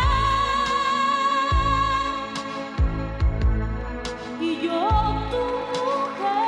y 4.40 4.62
yo 4.62 4.88
tu 5.30 5.36
mujer. 5.84 6.40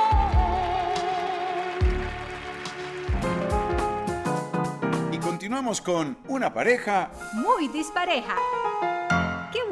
Y 5.13 5.19
continuamos 5.19 5.83
con 5.83 6.17
una 6.27 6.55
pareja 6.55 7.11
muy 7.35 7.69
dispareja. 7.69 8.35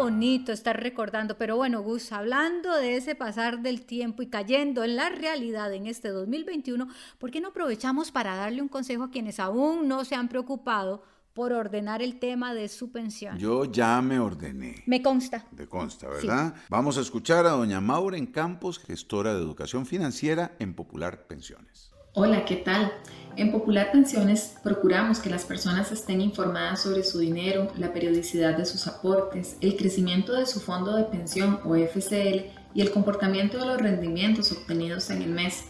Qué 0.00 0.04
bonito 0.04 0.52
estar 0.52 0.82
recordando, 0.82 1.36
pero 1.36 1.56
bueno, 1.56 1.82
Gus, 1.82 2.10
hablando 2.12 2.74
de 2.74 2.96
ese 2.96 3.14
pasar 3.14 3.60
del 3.60 3.84
tiempo 3.84 4.22
y 4.22 4.28
cayendo 4.28 4.82
en 4.82 4.96
la 4.96 5.10
realidad 5.10 5.74
en 5.74 5.86
este 5.86 6.08
2021, 6.08 6.88
¿por 7.18 7.30
qué 7.30 7.42
no 7.42 7.48
aprovechamos 7.48 8.10
para 8.10 8.34
darle 8.34 8.62
un 8.62 8.68
consejo 8.68 9.02
a 9.04 9.10
quienes 9.10 9.38
aún 9.38 9.88
no 9.88 10.06
se 10.06 10.14
han 10.14 10.28
preocupado 10.30 11.02
por 11.34 11.52
ordenar 11.52 12.00
el 12.00 12.18
tema 12.18 12.54
de 12.54 12.70
su 12.70 12.90
pensión? 12.90 13.36
Yo 13.36 13.66
ya 13.66 14.00
me 14.00 14.18
ordené. 14.18 14.82
Me 14.86 15.02
consta. 15.02 15.44
Me 15.54 15.66
consta, 15.66 16.08
¿verdad? 16.08 16.54
Vamos 16.70 16.96
a 16.96 17.02
escuchar 17.02 17.44
a 17.44 17.50
doña 17.50 17.82
Maureen 17.82 18.24
Campos, 18.24 18.78
gestora 18.78 19.34
de 19.34 19.40
educación 19.40 19.84
financiera 19.84 20.56
en 20.60 20.72
Popular 20.72 21.26
Pensiones. 21.26 21.90
Hola, 22.14 22.46
¿qué 22.46 22.56
tal? 22.56 22.90
En 23.36 23.52
Popular 23.52 23.92
Pensiones 23.92 24.56
procuramos 24.62 25.20
que 25.20 25.30
las 25.30 25.44
personas 25.44 25.92
estén 25.92 26.20
informadas 26.20 26.82
sobre 26.82 27.04
su 27.04 27.20
dinero, 27.20 27.68
la 27.78 27.92
periodicidad 27.92 28.56
de 28.56 28.66
sus 28.66 28.86
aportes, 28.86 29.56
el 29.60 29.76
crecimiento 29.76 30.32
de 30.32 30.46
su 30.46 30.60
fondo 30.60 30.96
de 30.96 31.04
pensión 31.04 31.60
o 31.64 31.76
FCL 31.76 32.50
y 32.74 32.80
el 32.80 32.90
comportamiento 32.90 33.58
de 33.58 33.66
los 33.66 33.80
rendimientos 33.80 34.52
obtenidos 34.52 35.10
en 35.10 35.22
el 35.22 35.30
mes. 35.30 35.64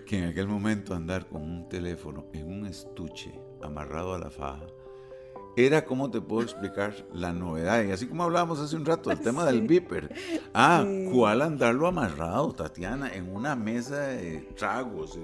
que 0.05 0.17
en 0.17 0.25
aquel 0.25 0.47
momento 0.47 0.93
andar 0.93 1.27
con 1.27 1.41
un 1.41 1.69
teléfono 1.69 2.27
en 2.33 2.51
un 2.51 2.67
estuche 2.67 3.33
amarrado 3.63 4.13
a 4.13 4.19
la 4.19 4.29
faja 4.29 4.67
era, 5.57 5.83
como 5.85 6.09
te 6.09 6.21
puedo 6.21 6.43
explicar, 6.43 6.93
la 7.13 7.33
novedad. 7.33 7.83
Y 7.83 7.91
así 7.91 8.07
como 8.07 8.23
hablábamos 8.23 8.59
hace 8.59 8.75
un 8.75 8.85
rato, 8.85 9.11
el 9.11 9.19
tema 9.21 9.45
del 9.45 9.61
viper. 9.61 10.13
Ah, 10.53 10.85
¿cuál 11.11 11.41
andarlo 11.41 11.87
amarrado, 11.87 12.53
Tatiana? 12.53 13.13
En 13.13 13.33
una 13.33 13.55
mesa 13.55 13.99
de 14.07 14.39
tragos. 14.55 15.19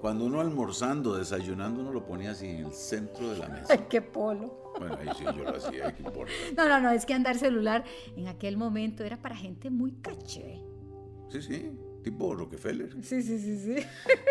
Cuando 0.00 0.24
uno 0.24 0.40
almorzando, 0.40 1.16
desayunando, 1.16 1.80
uno 1.80 1.92
lo 1.92 2.04
ponía 2.04 2.32
así 2.32 2.46
en 2.46 2.66
el 2.66 2.72
centro 2.72 3.30
de 3.30 3.38
la 3.38 3.48
mesa. 3.48 3.66
Ay, 3.70 3.86
qué 3.88 4.02
polo. 4.02 4.72
Bueno, 4.78 4.96
ahí 5.00 5.08
sí 5.16 5.24
yo 5.24 5.44
lo 5.44 5.56
hacía, 5.56 5.94
¿qué 5.94 6.02
importa? 6.02 6.32
No, 6.56 6.68
no, 6.68 6.80
no, 6.80 6.90
es 6.90 7.06
que 7.06 7.14
andar 7.14 7.38
celular 7.38 7.84
en 8.16 8.28
aquel 8.28 8.56
momento 8.56 9.04
era 9.04 9.20
para 9.20 9.36
gente 9.36 9.70
muy 9.70 9.92
caché. 9.92 10.62
Sí, 11.28 11.42
sí, 11.42 11.70
tipo 12.02 12.34
Rockefeller. 12.34 12.92
Sí, 13.02 13.22
sí, 13.22 13.38
sí, 13.38 13.58
sí. 13.58 13.86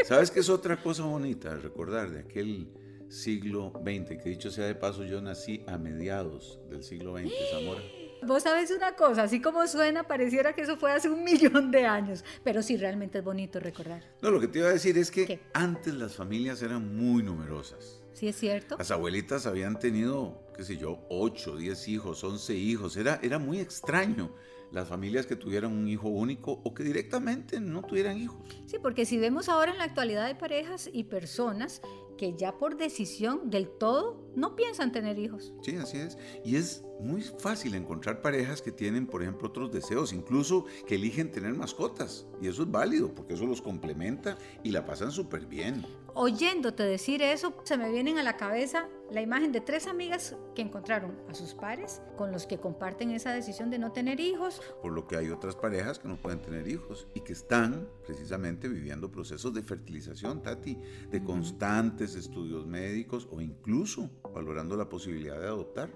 ¿Sabes 0.05 0.31
qué 0.31 0.39
es 0.41 0.49
otra 0.49 0.81
cosa 0.81 1.03
bonita 1.03 1.55
recordar 1.55 2.09
de 2.09 2.19
aquel 2.19 2.69
siglo 3.09 3.73
XX, 3.83 4.21
que 4.21 4.29
dicho 4.29 4.51
sea 4.51 4.65
de 4.65 4.75
paso, 4.75 5.03
yo 5.03 5.21
nací 5.21 5.63
a 5.67 5.77
mediados 5.77 6.59
del 6.69 6.83
siglo 6.83 7.17
XX, 7.17 7.31
Zamora. 7.51 7.81
Vos 8.21 8.43
sabes 8.43 8.69
una 8.71 8.95
cosa, 8.95 9.23
así 9.23 9.41
como 9.41 9.65
suena, 9.67 10.03
pareciera 10.03 10.53
que 10.53 10.61
eso 10.61 10.77
fue 10.77 10.91
hace 10.91 11.09
un 11.09 11.23
millón 11.25 11.71
de 11.71 11.85
años, 11.85 12.23
pero 12.43 12.61
sí 12.61 12.77
realmente 12.77 13.19
es 13.19 13.23
bonito 13.23 13.59
recordar. 13.59 14.03
No, 14.21 14.29
lo 14.29 14.39
que 14.39 14.47
te 14.47 14.59
iba 14.59 14.67
a 14.67 14.73
decir 14.73 14.97
es 14.97 15.09
que 15.09 15.39
antes 15.53 15.93
las 15.93 16.15
familias 16.15 16.61
eran 16.61 16.95
muy 16.95 17.23
numerosas. 17.23 18.01
Sí, 18.13 18.27
es 18.27 18.35
cierto. 18.35 18.75
Las 18.77 18.91
abuelitas 18.91 19.45
habían 19.45 19.79
tenido, 19.79 20.43
qué 20.55 20.63
sé 20.63 20.75
yo, 20.75 21.05
8, 21.09 21.55
10 21.55 21.87
hijos, 21.87 22.23
11 22.23 22.53
hijos. 22.53 22.97
Era, 22.97 23.19
era 23.23 23.39
muy 23.39 23.59
extraño 23.59 24.35
las 24.71 24.87
familias 24.87 25.25
que 25.25 25.35
tuvieran 25.35 25.71
un 25.71 25.87
hijo 25.87 26.09
único 26.09 26.59
o 26.63 26.73
que 26.73 26.83
directamente 26.83 27.61
no 27.61 27.81
tuvieran 27.81 28.17
hijos. 28.17 28.37
Sí, 28.65 28.77
porque 28.81 29.05
si 29.05 29.17
vemos 29.17 29.47
ahora 29.47 29.71
en 29.71 29.77
la 29.77 29.85
actualidad 29.85 30.27
de 30.27 30.35
parejas 30.35 30.89
y 30.91 31.05
personas 31.05 31.81
que 32.19 32.35
ya 32.35 32.57
por 32.57 32.75
decisión 32.75 33.49
del 33.49 33.69
todo 33.69 34.21
no 34.35 34.53
piensan 34.57 34.91
tener 34.91 35.17
hijos. 35.17 35.53
Sí, 35.61 35.77
así 35.77 35.99
es. 35.99 36.17
Y 36.43 36.57
es 36.57 36.83
muy 36.99 37.21
fácil 37.21 37.75
encontrar 37.75 38.21
parejas 38.21 38.61
que 38.61 38.73
tienen, 38.73 39.07
por 39.07 39.21
ejemplo, 39.21 39.47
otros 39.47 39.71
deseos, 39.71 40.11
incluso 40.11 40.65
que 40.85 40.95
eligen 40.95 41.31
tener 41.31 41.53
mascotas. 41.53 42.27
Y 42.41 42.49
eso 42.49 42.63
es 42.63 42.71
válido, 42.71 43.15
porque 43.15 43.35
eso 43.35 43.45
los 43.45 43.61
complementa 43.61 44.37
y 44.63 44.71
la 44.71 44.85
pasan 44.85 45.13
súper 45.13 45.45
bien. 45.45 45.85
Oyéndote 46.13 46.83
decir 46.83 47.21
eso, 47.21 47.53
se 47.63 47.77
me 47.77 47.89
vienen 47.89 48.17
a 48.17 48.23
la 48.23 48.35
cabeza 48.35 48.89
la 49.11 49.21
imagen 49.21 49.51
de 49.51 49.61
tres 49.61 49.87
amigas 49.87 50.35
que 50.55 50.61
encontraron 50.61 51.17
a 51.29 51.33
sus 51.33 51.53
pares 51.53 52.01
con 52.17 52.31
los 52.31 52.45
que 52.45 52.59
comparten 52.59 53.11
esa 53.11 53.33
decisión 53.33 53.69
de 53.69 53.79
no 53.79 53.91
tener 53.91 54.19
hijos. 54.19 54.61
Por 54.81 54.93
lo 54.93 55.07
que 55.07 55.17
hay 55.17 55.29
otras 55.29 55.55
parejas 55.55 55.99
que 55.99 56.07
no 56.07 56.17
pueden 56.17 56.41
tener 56.41 56.67
hijos 56.67 57.07
y 57.13 57.21
que 57.21 57.33
están 57.33 57.87
precisamente 58.05 58.67
viviendo 58.67 59.11
procesos 59.11 59.53
de 59.53 59.63
fertilización, 59.63 60.41
Tati, 60.41 60.77
de 61.09 61.23
constantes 61.23 62.15
estudios 62.15 62.65
médicos 62.65 63.27
o 63.31 63.41
incluso 63.41 64.09
valorando 64.33 64.75
la 64.75 64.89
posibilidad 64.89 65.39
de 65.39 65.47
adoptar. 65.47 65.89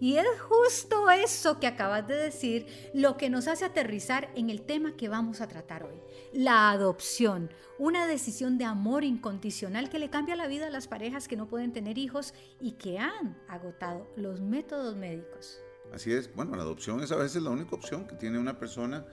Y 0.00 0.16
es 0.16 0.26
justo 0.40 1.10
eso 1.10 1.60
que 1.60 1.66
acabas 1.66 2.06
de 2.06 2.16
decir 2.16 2.66
lo 2.94 3.16
que 3.16 3.30
nos 3.30 3.48
hace 3.48 3.64
aterrizar 3.64 4.30
en 4.34 4.50
el 4.50 4.62
tema 4.62 4.96
que 4.96 5.08
vamos 5.08 5.40
a 5.40 5.48
tratar 5.48 5.84
hoy, 5.84 6.00
la 6.32 6.70
adopción, 6.70 7.50
una 7.78 8.06
decisión 8.06 8.58
de 8.58 8.64
amor 8.64 9.04
incondicional 9.04 9.88
que 9.88 9.98
le 9.98 10.10
cambia 10.10 10.36
la 10.36 10.48
vida 10.48 10.66
a 10.66 10.70
las 10.70 10.88
parejas 10.88 11.28
que 11.28 11.36
no 11.36 11.48
pueden 11.48 11.72
tener 11.72 11.96
hijos 11.96 12.34
y 12.60 12.72
que 12.72 12.98
han 12.98 13.36
agotado 13.48 14.06
los 14.16 14.40
métodos 14.40 14.96
médicos. 14.96 15.60
Así 15.92 16.12
es, 16.12 16.34
bueno, 16.34 16.56
la 16.56 16.62
adopción 16.62 17.02
es 17.02 17.12
a 17.12 17.16
veces 17.16 17.42
la 17.42 17.50
única 17.50 17.74
opción 17.74 18.06
que 18.06 18.16
tiene 18.16 18.38
una 18.38 18.58
persona 18.58 19.06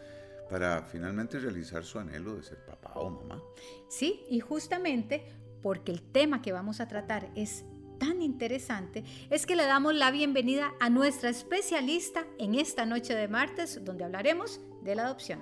para 0.50 0.84
finalmente 0.84 1.40
realizar 1.40 1.84
su 1.84 2.00
anhelo 2.00 2.36
de 2.36 2.44
ser 2.44 2.64
papá 2.66 2.94
o 2.96 3.10
mamá. 3.10 3.42
Sí, 3.88 4.24
y 4.30 4.40
justamente 4.40 5.25
porque 5.62 5.92
el 5.92 6.02
tema 6.02 6.42
que 6.42 6.52
vamos 6.52 6.80
a 6.80 6.88
tratar 6.88 7.32
es 7.36 7.66
tan 7.98 8.22
interesante 8.22 9.04
es 9.30 9.46
que 9.46 9.56
le 9.56 9.66
damos 9.66 9.96
la 9.96 10.12
bienvenida 10.12 10.74
a 10.80 10.90
nuestra 10.90 11.30
especialista 11.30 12.25
en 12.38 12.56
esta 12.56 12.86
noche 12.86 13.16
de 13.16 13.28
martes 13.28 13.84
donde 13.84 14.04
hablaremos 14.04 14.60
de 14.84 14.96
la 14.96 15.06
adopción. 15.06 15.42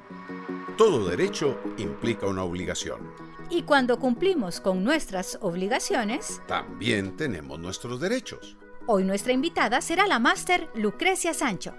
Todo 0.78 1.10
derecho 1.10 1.60
implica 1.78 2.28
una 2.28 2.44
obligación. 2.44 3.33
Y 3.56 3.62
cuando 3.62 4.00
cumplimos 4.00 4.60
con 4.60 4.84
nuestras 4.84 5.38
obligaciones, 5.40 6.42
también 6.48 7.16
tenemos 7.16 7.60
nuestros 7.60 8.02
derechos. 8.02 8.58
Hoy 8.88 9.04
nuestra 9.04 9.32
invitada 9.32 9.80
será 9.80 10.08
la 10.08 10.18
máster 10.18 10.70
Lucrecia 10.74 11.36
Sancho. 11.36 11.76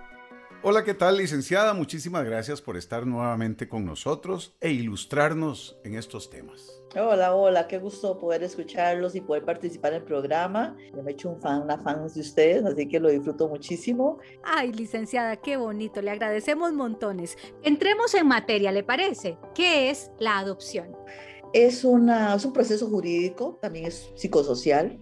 Hola, 0.62 0.84
¿qué 0.84 0.94
tal, 0.94 1.16
licenciada? 1.16 1.74
Muchísimas 1.74 2.24
gracias 2.24 2.62
por 2.62 2.76
estar 2.76 3.08
nuevamente 3.08 3.68
con 3.68 3.84
nosotros 3.84 4.54
e 4.60 4.70
ilustrarnos 4.70 5.76
en 5.82 5.96
estos 5.96 6.30
temas. 6.30 6.80
Hola, 6.94 7.34
hola, 7.34 7.66
qué 7.66 7.78
gusto 7.78 8.20
poder 8.20 8.44
escucharlos 8.44 9.16
y 9.16 9.20
poder 9.20 9.44
participar 9.44 9.94
en 9.94 9.98
el 9.98 10.04
programa. 10.04 10.76
Yo 10.94 11.02
me 11.02 11.10
he 11.10 11.14
hecho 11.14 11.28
un 11.28 11.40
fan, 11.40 11.62
una 11.62 11.76
fan 11.78 12.06
de 12.06 12.20
ustedes, 12.20 12.64
así 12.64 12.86
que 12.86 13.00
lo 13.00 13.08
disfruto 13.08 13.48
muchísimo. 13.48 14.20
Ay, 14.44 14.72
licenciada, 14.72 15.38
qué 15.38 15.56
bonito, 15.56 16.00
le 16.00 16.12
agradecemos 16.12 16.72
montones. 16.72 17.36
Entremos 17.64 18.14
en 18.14 18.28
materia, 18.28 18.70
¿le 18.70 18.84
parece? 18.84 19.38
¿Qué 19.56 19.90
es 19.90 20.12
la 20.20 20.38
adopción? 20.38 20.94
Es, 21.54 21.84
una, 21.84 22.34
es 22.34 22.44
un 22.44 22.52
proceso 22.52 22.88
jurídico, 22.88 23.60
también 23.62 23.86
es 23.86 24.10
psicosocial 24.16 25.00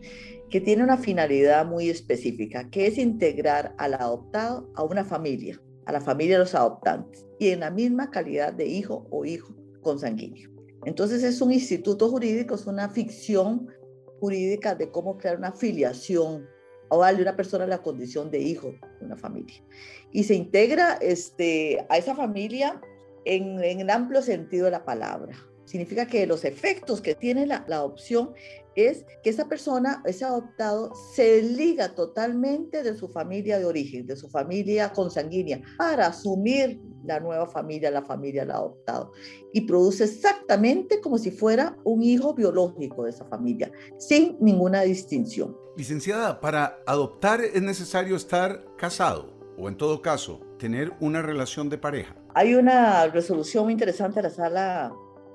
que 0.50 0.60
tiene 0.60 0.84
una 0.84 0.98
finalidad 0.98 1.64
muy 1.64 1.88
específica, 1.88 2.68
que 2.68 2.86
es 2.86 2.98
integrar 2.98 3.74
al 3.78 3.94
adoptado 3.94 4.70
a 4.74 4.84
una 4.84 5.02
familia, 5.02 5.58
a 5.86 5.92
la 5.92 6.02
familia 6.02 6.34
de 6.34 6.40
los 6.40 6.54
adoptantes, 6.54 7.24
y 7.38 7.48
en 7.48 7.60
la 7.60 7.70
misma 7.70 8.10
calidad 8.10 8.52
de 8.52 8.66
hijo 8.66 9.06
o 9.10 9.24
hijo 9.24 9.54
consanguíneo. 9.80 10.50
Entonces 10.84 11.22
es 11.22 11.40
un 11.40 11.52
instituto 11.52 12.10
jurídico, 12.10 12.54
es 12.54 12.66
una 12.66 12.90
ficción 12.90 13.68
jurídica 14.20 14.74
de 14.74 14.90
cómo 14.90 15.16
crear 15.16 15.38
una 15.38 15.52
filiación 15.52 16.46
o 16.90 17.00
darle 17.00 17.20
a 17.20 17.22
una 17.22 17.36
persona 17.36 17.66
la 17.66 17.80
condición 17.80 18.30
de 18.30 18.40
hijo 18.40 18.74
de 19.00 19.06
una 19.06 19.16
familia. 19.16 19.64
Y 20.12 20.24
se 20.24 20.34
integra 20.34 20.98
este, 21.00 21.86
a 21.88 21.96
esa 21.96 22.14
familia 22.14 22.78
en, 23.24 23.64
en 23.64 23.80
el 23.80 23.88
amplio 23.88 24.20
sentido 24.20 24.66
de 24.66 24.72
la 24.72 24.84
palabra. 24.84 25.34
Significa 25.64 26.06
que 26.06 26.26
los 26.26 26.44
efectos 26.44 27.00
que 27.00 27.14
tiene 27.14 27.46
la, 27.46 27.64
la 27.68 27.76
adopción 27.76 28.32
es 28.74 29.04
que 29.22 29.30
esa 29.30 29.48
persona, 29.48 30.02
ese 30.06 30.24
adoptado, 30.24 30.92
se 31.14 31.42
liga 31.42 31.94
totalmente 31.94 32.82
de 32.82 32.96
su 32.96 33.08
familia 33.08 33.58
de 33.58 33.66
origen, 33.66 34.06
de 34.06 34.16
su 34.16 34.28
familia 34.28 34.92
consanguínea, 34.92 35.60
para 35.76 36.06
asumir 36.06 36.80
la 37.04 37.20
nueva 37.20 37.46
familia, 37.46 37.90
la 37.90 38.02
familia 38.02 38.42
del 38.42 38.52
adoptado. 38.52 39.12
Y 39.52 39.62
produce 39.62 40.04
exactamente 40.04 41.00
como 41.00 41.18
si 41.18 41.30
fuera 41.30 41.76
un 41.84 42.02
hijo 42.02 42.34
biológico 42.34 43.04
de 43.04 43.10
esa 43.10 43.24
familia, 43.26 43.70
sin 43.98 44.36
ninguna 44.40 44.82
distinción. 44.82 45.56
Licenciada, 45.76 46.40
para 46.40 46.78
adoptar 46.86 47.40
es 47.40 47.62
necesario 47.62 48.16
estar 48.16 48.64
casado 48.76 49.32
o 49.58 49.68
en 49.68 49.76
todo 49.76 50.02
caso 50.02 50.40
tener 50.58 50.92
una 51.00 51.22
relación 51.22 51.68
de 51.68 51.78
pareja. 51.78 52.16
Hay 52.34 52.54
una 52.54 53.06
resolución 53.08 53.64
muy 53.64 53.72
interesante 53.72 54.16
de 54.16 54.22
la 54.28 54.30
sala 54.30 54.92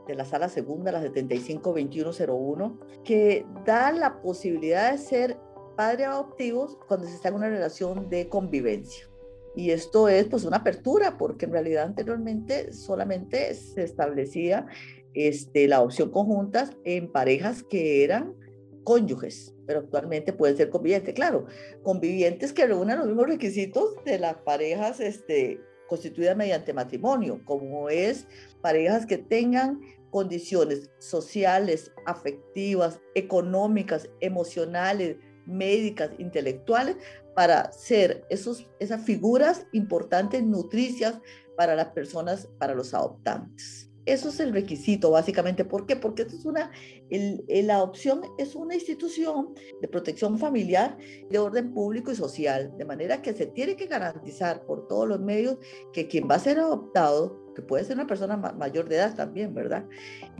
de 0.07 0.15
la 0.15 0.25
sala 0.25 0.49
segunda, 0.49 0.91
la 0.91 1.01
752101, 1.01 2.79
que 3.03 3.45
da 3.65 3.91
la 3.91 4.21
posibilidad 4.21 4.91
de 4.91 4.97
ser 4.97 5.37
padres 5.75 6.07
adoptivos 6.07 6.77
cuando 6.87 7.07
se 7.07 7.15
está 7.15 7.29
en 7.29 7.35
una 7.35 7.49
relación 7.49 8.09
de 8.09 8.29
convivencia. 8.29 9.07
Y 9.55 9.71
esto 9.71 10.07
es 10.07 10.25
pues 10.27 10.45
una 10.45 10.57
apertura, 10.57 11.17
porque 11.17 11.45
en 11.45 11.51
realidad 11.51 11.85
anteriormente 11.85 12.73
solamente 12.73 13.53
se 13.55 13.83
establecía 13.83 14.67
este, 15.13 15.67
la 15.67 15.81
opción 15.81 16.11
conjuntas 16.11 16.71
en 16.83 17.11
parejas 17.11 17.63
que 17.63 18.03
eran 18.03 18.35
cónyuges, 18.83 19.55
pero 19.65 19.79
actualmente 19.79 20.31
pueden 20.31 20.55
ser 20.55 20.69
convivientes. 20.69 21.13
Claro, 21.13 21.45
convivientes 21.83 22.53
que 22.53 22.67
reúnan 22.67 22.99
los 22.99 23.07
mismos 23.07 23.27
requisitos 23.27 23.95
de 24.05 24.19
las 24.19 24.37
parejas 24.37 24.99
este, 24.99 25.59
constituidas 25.87 26.37
mediante 26.37 26.73
matrimonio, 26.73 27.41
como 27.43 27.89
es 27.89 28.27
parejas 28.61 29.05
que 29.05 29.17
tengan 29.17 29.81
condiciones 30.09 30.89
sociales, 30.99 31.91
afectivas, 32.05 32.99
económicas, 33.15 34.09
emocionales, 34.19 35.17
médicas, 35.45 36.11
intelectuales, 36.17 36.97
para 37.35 37.71
ser 37.71 38.25
esos, 38.29 38.67
esas 38.79 39.03
figuras 39.03 39.67
importantes, 39.71 40.43
nutricias 40.43 41.19
para 41.55 41.75
las 41.75 41.87
personas, 41.89 42.47
para 42.57 42.73
los 42.73 42.93
adoptantes. 42.93 43.87
Eso 44.07 44.29
es 44.29 44.39
el 44.39 44.53
requisito, 44.53 45.11
básicamente. 45.11 45.65
¿Por 45.65 45.85
qué? 45.85 45.97
Porque 45.97 46.21
esto 46.21 46.37
es 46.37 46.45
una, 46.45 46.71
la 47.09 47.75
adopción 47.75 48.21
es 48.37 48.55
una 48.55 48.73
institución 48.73 49.53
de 49.81 49.87
protección 49.89 50.39
familiar 50.39 50.97
de 51.29 51.37
orden 51.37 51.73
público 51.73 52.11
y 52.11 52.15
social, 52.15 52.73
de 52.77 52.85
manera 52.85 53.21
que 53.21 53.33
se 53.33 53.47
tiene 53.47 53.75
que 53.75 53.87
garantizar 53.87 54.65
por 54.65 54.87
todos 54.87 55.09
los 55.09 55.19
medios 55.19 55.57
que 55.91 56.07
quien 56.07 56.25
va 56.27 56.35
a 56.35 56.39
ser 56.39 56.57
adoptado, 56.57 57.37
que 57.57 57.63
puede 57.63 57.83
ser 57.83 57.95
una 57.95 58.05
persona 58.05 58.37
mayor 58.37 58.87
de 58.87 58.97
edad 58.97 59.15
también, 59.15 59.55
¿verdad? 59.55 59.83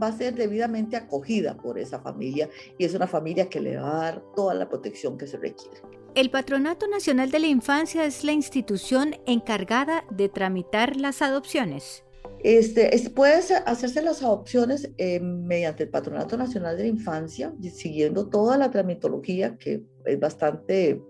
Va 0.00 0.06
a 0.06 0.12
ser 0.12 0.36
debidamente 0.36 0.94
acogida 0.94 1.56
por 1.56 1.76
esa 1.76 1.98
familia 1.98 2.48
y 2.78 2.84
es 2.84 2.94
una 2.94 3.08
familia 3.08 3.48
que 3.48 3.58
le 3.58 3.76
va 3.76 3.90
a 3.90 4.04
dar 4.04 4.22
toda 4.36 4.54
la 4.54 4.68
protección 4.68 5.18
que 5.18 5.26
se 5.26 5.36
requiere. 5.36 5.78
El 6.14 6.30
Patronato 6.30 6.86
Nacional 6.86 7.32
de 7.32 7.40
la 7.40 7.48
Infancia 7.48 8.04
es 8.04 8.22
la 8.22 8.30
institución 8.30 9.16
encargada 9.26 10.04
de 10.12 10.28
tramitar 10.28 10.94
las 10.94 11.20
adopciones. 11.20 12.04
Este, 12.44 12.88
puede 13.10 13.34
hacerse 13.66 14.00
las 14.00 14.22
adopciones 14.22 14.88
eh, 14.96 15.18
mediante 15.18 15.82
el 15.82 15.88
Patronato 15.88 16.36
Nacional 16.36 16.76
de 16.76 16.84
la 16.84 16.88
Infancia, 16.88 17.52
siguiendo 17.74 18.28
toda 18.28 18.56
la 18.56 18.70
tramitología, 18.70 19.56
que 19.58 19.82
es 20.04 20.20
bastante 20.20 21.02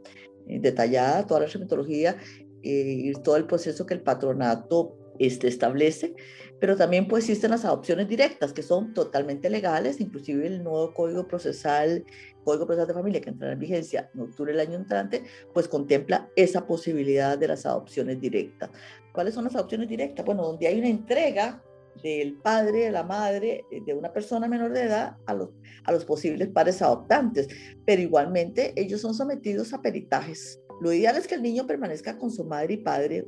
eh, 0.46 0.58
detallada, 0.58 1.26
toda 1.26 1.40
la 1.40 1.48
tramitología 1.48 2.16
eh, 2.62 3.10
y 3.10 3.12
todo 3.12 3.36
el 3.36 3.44
proceso 3.44 3.84
que 3.84 3.92
el 3.92 4.00
patronato 4.00 4.96
este, 5.18 5.48
establece, 5.48 6.14
pero 6.60 6.76
también 6.76 7.06
pues 7.06 7.24
existen 7.24 7.50
las 7.50 7.64
adopciones 7.64 8.08
directas, 8.08 8.52
que 8.52 8.62
son 8.62 8.92
totalmente 8.92 9.48
legales, 9.50 10.00
inclusive 10.00 10.46
el 10.46 10.62
nuevo 10.62 10.92
Código 10.92 11.26
Procesal, 11.26 12.04
Código 12.44 12.66
Procesal 12.66 12.88
de 12.88 12.94
Familia, 12.94 13.20
que 13.20 13.30
entrará 13.30 13.52
en 13.52 13.58
vigencia 13.58 14.10
en 14.14 14.20
octubre 14.22 14.52
del 14.52 14.60
año 14.60 14.76
entrante, 14.76 15.22
pues 15.52 15.68
contempla 15.68 16.28
esa 16.34 16.66
posibilidad 16.66 17.38
de 17.38 17.48
las 17.48 17.66
adopciones 17.66 18.20
directas. 18.20 18.70
¿Cuáles 19.12 19.34
son 19.34 19.44
las 19.44 19.54
adopciones 19.54 19.88
directas? 19.88 20.24
Bueno, 20.24 20.42
donde 20.42 20.66
hay 20.66 20.78
una 20.78 20.88
entrega 20.88 21.62
del 22.02 22.34
padre, 22.34 22.84
de 22.84 22.90
la 22.90 23.02
madre, 23.02 23.64
eh, 23.70 23.80
de 23.84 23.94
una 23.94 24.12
persona 24.12 24.48
menor 24.48 24.72
de 24.72 24.82
edad 24.82 25.16
a 25.26 25.34
los, 25.34 25.50
a 25.84 25.92
los 25.92 26.04
posibles 26.04 26.48
padres 26.48 26.82
adoptantes, 26.82 27.48
pero 27.84 28.00
igualmente 28.00 28.72
ellos 28.76 29.00
son 29.00 29.14
sometidos 29.14 29.72
a 29.72 29.82
peritajes. 29.82 30.60
Lo 30.80 30.92
ideal 30.92 31.16
es 31.16 31.26
que 31.26 31.34
el 31.34 31.42
niño 31.42 31.66
permanezca 31.66 32.16
con 32.16 32.30
su 32.30 32.44
madre 32.44 32.74
y 32.74 32.76
padre 32.78 33.26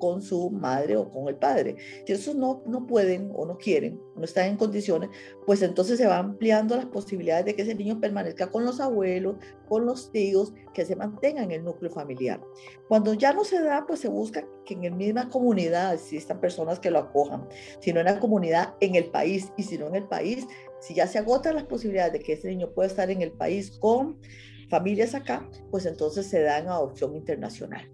con 0.00 0.22
su 0.22 0.50
madre 0.50 0.96
o 0.96 1.08
con 1.08 1.28
el 1.28 1.36
padre. 1.36 1.76
Si 2.04 2.12
esos 2.12 2.34
no, 2.34 2.64
no 2.66 2.86
pueden 2.86 3.30
o 3.36 3.46
no 3.46 3.56
quieren, 3.56 4.00
no 4.16 4.24
están 4.24 4.46
en 4.46 4.56
condiciones, 4.56 5.10
pues 5.46 5.62
entonces 5.62 5.98
se 5.98 6.06
va 6.06 6.18
ampliando 6.18 6.74
las 6.74 6.86
posibilidades 6.86 7.44
de 7.44 7.54
que 7.54 7.62
ese 7.62 7.76
niño 7.76 8.00
permanezca 8.00 8.50
con 8.50 8.64
los 8.64 8.80
abuelos, 8.80 9.36
con 9.68 9.86
los 9.86 10.10
tíos, 10.10 10.52
que 10.74 10.84
se 10.84 10.96
mantenga 10.96 11.44
en 11.44 11.52
el 11.52 11.62
núcleo 11.62 11.90
familiar. 11.90 12.40
Cuando 12.88 13.14
ya 13.14 13.32
no 13.32 13.44
se 13.44 13.62
da, 13.62 13.86
pues 13.86 14.00
se 14.00 14.08
busca 14.08 14.44
que 14.64 14.74
en 14.74 14.82
la 14.82 14.90
misma 14.90 15.28
comunidad 15.28 15.94
existan 15.94 16.40
personas 16.40 16.80
que 16.80 16.90
lo 16.90 16.98
acojan, 16.98 17.46
si 17.80 17.92
no 17.92 18.00
en 18.00 18.06
la 18.06 18.18
comunidad, 18.18 18.74
en 18.80 18.96
el 18.96 19.10
país, 19.10 19.52
y 19.56 19.62
si 19.62 19.78
no 19.78 19.86
en 19.86 19.94
el 19.94 20.08
país, 20.08 20.46
si 20.80 20.94
ya 20.94 21.06
se 21.06 21.18
agotan 21.18 21.54
las 21.54 21.64
posibilidades 21.64 22.14
de 22.14 22.20
que 22.20 22.32
ese 22.32 22.48
niño 22.48 22.72
pueda 22.72 22.88
estar 22.88 23.10
en 23.10 23.22
el 23.22 23.32
país 23.32 23.70
con 23.78 24.18
familias 24.70 25.14
acá, 25.14 25.48
pues 25.70 25.84
entonces 25.84 26.26
se 26.26 26.40
da 26.40 26.58
en 26.58 26.68
adopción 26.68 27.14
internacional. 27.14 27.90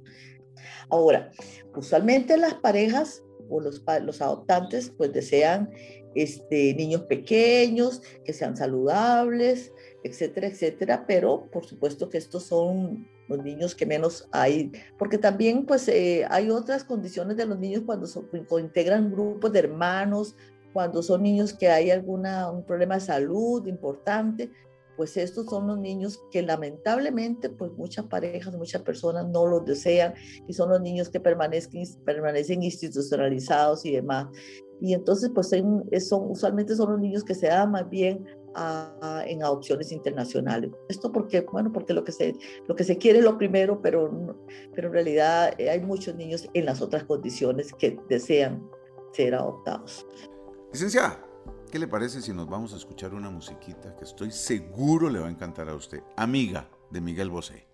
Ahora, 0.91 1.31
usualmente 1.75 2.37
las 2.37 2.55
parejas 2.55 3.23
o 3.49 3.61
los, 3.61 3.83
adoptantes 4.21 4.93
pues 4.97 5.13
desean 5.13 5.71
este, 6.15 6.75
niños 6.75 7.03
pequeños, 7.03 8.03
que 8.25 8.33
sean 8.33 8.57
saludables, 8.57 9.73
etcétera, 10.03 10.47
etcétera, 10.47 11.05
pero 11.07 11.49
por 11.51 11.67
supuesto 11.67 12.09
que 12.09 12.19
estos 12.19 12.45
son 12.45 13.07
los 13.29 13.43
niños 13.43 13.75
que 13.75 13.87
menos 13.87 14.29
hay, 14.31 14.73
porque 14.99 15.19
también 15.19 15.67
pues 15.67 15.89
eh, 15.89 16.25
hay 16.31 16.51
otras 16.51 16.85
condiciones 16.85 17.37
de 17.37 17.47
los 17.47 17.59
niños 17.59 17.83
cuando, 17.85 18.07
son, 18.07 18.29
integran 18.61 19.11
grupos 19.11 19.53
de 19.53 19.59
hermanos, 19.59 20.37
cuando 20.73 21.03
son 21.03 21.23
niños 21.23 21.53
que 21.53 21.69
hay 21.69 21.91
alguna, 21.91 22.51
un 22.51 22.65
problema 22.65 22.97
de 22.97 23.01
salud 23.01 23.67
importante, 23.67 24.51
pues 24.97 25.17
estos 25.17 25.47
son 25.47 25.67
los 25.67 25.79
niños 25.79 26.23
que 26.31 26.43
lamentablemente 26.43 27.51
pues 27.51 27.73
muchas 27.73 28.07
parejas, 28.07 28.55
muchas 28.57 28.83
personas 28.83 29.27
no 29.29 29.47
los 29.47 29.65
desean 29.65 30.15
y 30.47 30.53
son 30.53 30.71
los 30.71 30.81
niños 30.81 31.09
que 31.09 31.21
permanecen, 31.21 31.85
permanecen 32.05 32.63
institucionalizados 32.63 33.85
y 33.85 33.93
demás. 33.93 34.27
Y 34.81 34.95
entonces 34.95 35.31
pues 35.35 35.49
son, 35.49 36.31
usualmente 36.31 36.75
son 36.77 36.93
los 36.93 37.01
niños 37.01 37.25
que 37.25 37.35
se 37.35 37.49
dan 37.49 37.71
más 37.71 37.89
bien 37.89 38.27
en 39.27 39.43
adopciones 39.43 39.93
internacionales. 39.93 40.71
Esto 40.89 41.13
porque, 41.13 41.41
bueno, 41.41 41.73
porque 41.73 41.93
lo 41.93 42.05
que 42.05 42.13
se, 42.13 42.35
lo 42.67 42.75
que 42.75 42.85
se 42.85 42.97
quiere 42.97 43.19
es 43.19 43.25
lo 43.25 43.37
primero, 43.37 43.81
pero, 43.83 44.11
pero 44.75 44.89
en 44.89 44.95
realidad 44.95 45.55
eh, 45.59 45.69
hay 45.69 45.81
muchos 45.81 46.15
niños 46.15 46.49
en 46.55 46.65
las 46.65 46.81
otras 46.81 47.05
condiciones 47.05 47.73
que 47.75 47.99
desean 48.09 48.67
ser 49.13 49.35
adoptados. 49.35 50.07
Licenciada, 50.73 51.26
¿Qué 51.71 51.81
le 51.81 51.89
parece 51.89 52.23
si 52.23 52.33
nos 52.33 52.49
vamos 52.49 52.73
a 52.73 52.77
escuchar 52.77 53.13
una 53.13 53.29
musiquita 53.29 53.97
que 53.97 54.05
estoy 54.05 54.31
seguro 54.31 55.11
le 55.11 55.19
va 55.19 55.27
a 55.27 55.31
encantar 55.31 55.69
a 55.69 55.75
usted? 55.75 56.01
Amiga 56.17 56.69
de 56.91 57.01
Miguel 57.01 57.29
Bosé. 57.29 57.67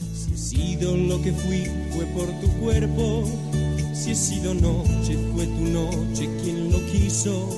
Si 0.00 0.34
he 0.34 0.36
sido 0.36 0.96
lo 0.96 1.20
que 1.20 1.32
fui, 1.32 1.64
fue 1.92 2.06
por 2.06 2.26
tu 2.40 2.48
cuerpo. 2.60 3.24
Si 3.92 4.12
he 4.12 4.14
sido 4.14 4.54
noche, 4.54 5.18
fue 5.34 5.46
tu 5.46 5.64
noche 5.64 6.30
quien 6.42 6.70
lo 6.70 6.78
quiso. 6.86 7.50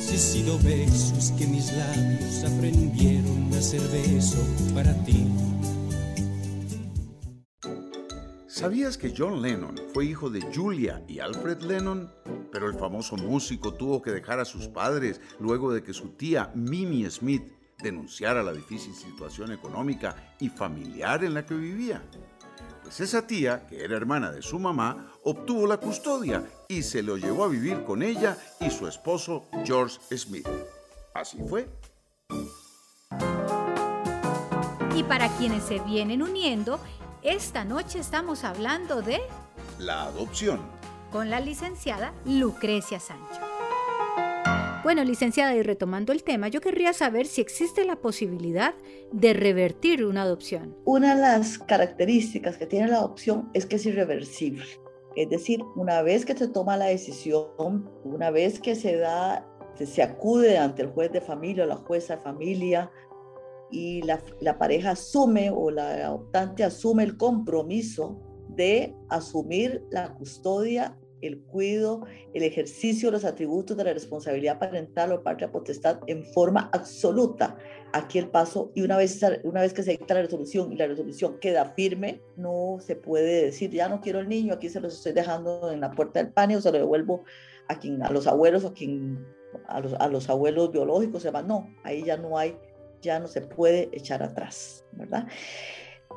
Si 0.00 0.14
he 0.14 0.18
sido 0.18 0.58
besos 0.60 1.32
que 1.32 1.46
mis 1.46 1.70
labios 1.76 2.44
aprendieron 2.44 3.52
a 3.52 3.60
ser 3.60 3.82
beso 3.88 4.38
para 4.74 4.94
ti. 5.04 5.28
¿Sabías 8.46 8.96
que 8.96 9.12
John 9.16 9.42
Lennon 9.42 9.76
fue 9.92 10.06
hijo 10.06 10.30
de 10.30 10.40
Julia 10.54 11.04
y 11.06 11.18
Alfred 11.18 11.60
Lennon? 11.62 12.10
Pero 12.52 12.68
el 12.68 12.78
famoso 12.78 13.16
músico 13.16 13.72
tuvo 13.72 14.02
que 14.02 14.12
dejar 14.12 14.38
a 14.38 14.44
sus 14.44 14.68
padres 14.68 15.20
luego 15.40 15.72
de 15.72 15.82
que 15.82 15.94
su 15.94 16.10
tía 16.10 16.52
Mimi 16.54 17.10
Smith 17.10 17.50
denunciara 17.82 18.42
la 18.42 18.52
difícil 18.52 18.94
situación 18.94 19.50
económica 19.50 20.34
y 20.38 20.50
familiar 20.50 21.24
en 21.24 21.34
la 21.34 21.44
que 21.44 21.54
vivía. 21.54 22.02
Pues 22.82 23.00
esa 23.00 23.26
tía, 23.26 23.66
que 23.66 23.82
era 23.82 23.96
hermana 23.96 24.30
de 24.30 24.42
su 24.42 24.58
mamá, 24.58 25.10
obtuvo 25.24 25.66
la 25.66 25.78
custodia 25.78 26.44
y 26.68 26.82
se 26.82 27.02
lo 27.02 27.16
llevó 27.16 27.44
a 27.44 27.48
vivir 27.48 27.84
con 27.84 28.02
ella 28.02 28.36
y 28.60 28.70
su 28.70 28.86
esposo 28.86 29.48
George 29.64 29.98
Smith. 30.16 30.46
Así 31.14 31.38
fue. 31.48 31.68
Y 34.94 35.02
para 35.04 35.28
quienes 35.38 35.64
se 35.64 35.80
vienen 35.80 36.22
uniendo, 36.22 36.78
esta 37.22 37.64
noche 37.64 37.98
estamos 37.98 38.44
hablando 38.44 39.00
de... 39.00 39.20
La 39.78 40.04
adopción. 40.04 40.81
Con 41.12 41.28
la 41.28 41.40
licenciada 41.40 42.14
Lucrecia 42.24 42.98
Sancho. 42.98 43.40
Bueno, 44.82 45.04
licenciada, 45.04 45.54
y 45.54 45.62
retomando 45.62 46.10
el 46.10 46.24
tema, 46.24 46.48
yo 46.48 46.62
querría 46.62 46.94
saber 46.94 47.26
si 47.26 47.42
existe 47.42 47.84
la 47.84 47.96
posibilidad 47.96 48.74
de 49.12 49.34
revertir 49.34 50.06
una 50.06 50.22
adopción. 50.22 50.74
Una 50.86 51.14
de 51.14 51.20
las 51.20 51.58
características 51.58 52.56
que 52.56 52.66
tiene 52.66 52.88
la 52.88 52.96
adopción 52.96 53.50
es 53.52 53.66
que 53.66 53.76
es 53.76 53.84
irreversible. 53.84 54.64
Es 55.14 55.28
decir, 55.28 55.62
una 55.76 56.00
vez 56.00 56.24
que 56.24 56.34
se 56.34 56.48
toma 56.48 56.78
la 56.78 56.86
decisión, 56.86 57.90
una 58.04 58.30
vez 58.30 58.58
que 58.58 58.74
se 58.74 58.96
da, 58.96 59.46
se 59.76 60.02
acude 60.02 60.56
ante 60.56 60.80
el 60.80 60.88
juez 60.88 61.12
de 61.12 61.20
familia 61.20 61.64
o 61.64 61.66
la 61.66 61.76
jueza 61.76 62.16
de 62.16 62.22
familia 62.22 62.90
y 63.70 64.00
la, 64.00 64.24
la, 64.40 64.56
pareja 64.56 64.92
asume 64.92 65.50
o 65.50 65.70
la 65.70 66.06
adoptante 66.06 66.64
asume 66.64 67.02
el 67.02 67.18
compromiso 67.18 68.18
de 68.48 68.94
asumir 69.08 69.84
la 69.90 70.14
custodia, 70.14 70.98
el 71.22 71.40
cuidado, 71.40 72.04
el 72.34 72.42
ejercicio 72.42 73.08
de 73.08 73.12
los 73.12 73.24
atributos 73.24 73.76
de 73.76 73.84
la 73.84 73.92
responsabilidad 73.92 74.58
parental 74.58 75.12
o 75.12 75.22
patria 75.22 75.50
potestad 75.50 76.00
en 76.06 76.24
forma 76.24 76.70
absoluta. 76.72 77.56
Aquí 77.92 78.18
el 78.18 78.28
paso, 78.28 78.72
y 78.74 78.82
una 78.82 78.96
vez, 78.96 79.20
una 79.44 79.60
vez 79.60 79.72
que 79.72 79.82
se 79.82 79.92
dicta 79.92 80.14
la 80.14 80.22
resolución 80.22 80.72
y 80.72 80.76
la 80.76 80.86
resolución 80.86 81.38
queda 81.40 81.72
firme, 81.74 82.20
no 82.36 82.78
se 82.80 82.96
puede 82.96 83.44
decir, 83.44 83.70
ya 83.70 83.88
no 83.88 84.00
quiero 84.00 84.20
el 84.20 84.28
niño, 84.28 84.54
aquí 84.54 84.68
se 84.68 84.80
los 84.80 84.94
estoy 84.94 85.12
dejando 85.12 85.70
en 85.70 85.80
la 85.80 85.90
puerta 85.90 86.22
del 86.22 86.32
panio, 86.32 86.60
se 86.60 86.72
lo 86.72 86.78
devuelvo 86.78 87.24
a, 87.68 87.78
quien, 87.78 88.02
a 88.02 88.10
los 88.10 88.26
abuelos 88.26 88.64
o 88.64 88.68
a, 88.68 88.74
quien, 88.74 89.24
a, 89.66 89.80
los, 89.80 89.94
a 89.94 90.08
los 90.08 90.28
abuelos 90.28 90.72
biológicos, 90.72 91.22
se 91.22 91.30
va. 91.30 91.42
no, 91.42 91.74
ahí 91.84 92.02
ya 92.04 92.16
no 92.16 92.38
hay 92.38 92.56
ya 93.02 93.18
no 93.18 93.28
se 93.28 93.42
puede 93.42 93.90
echar 93.92 94.22
atrás, 94.22 94.84
¿verdad? 94.92 95.26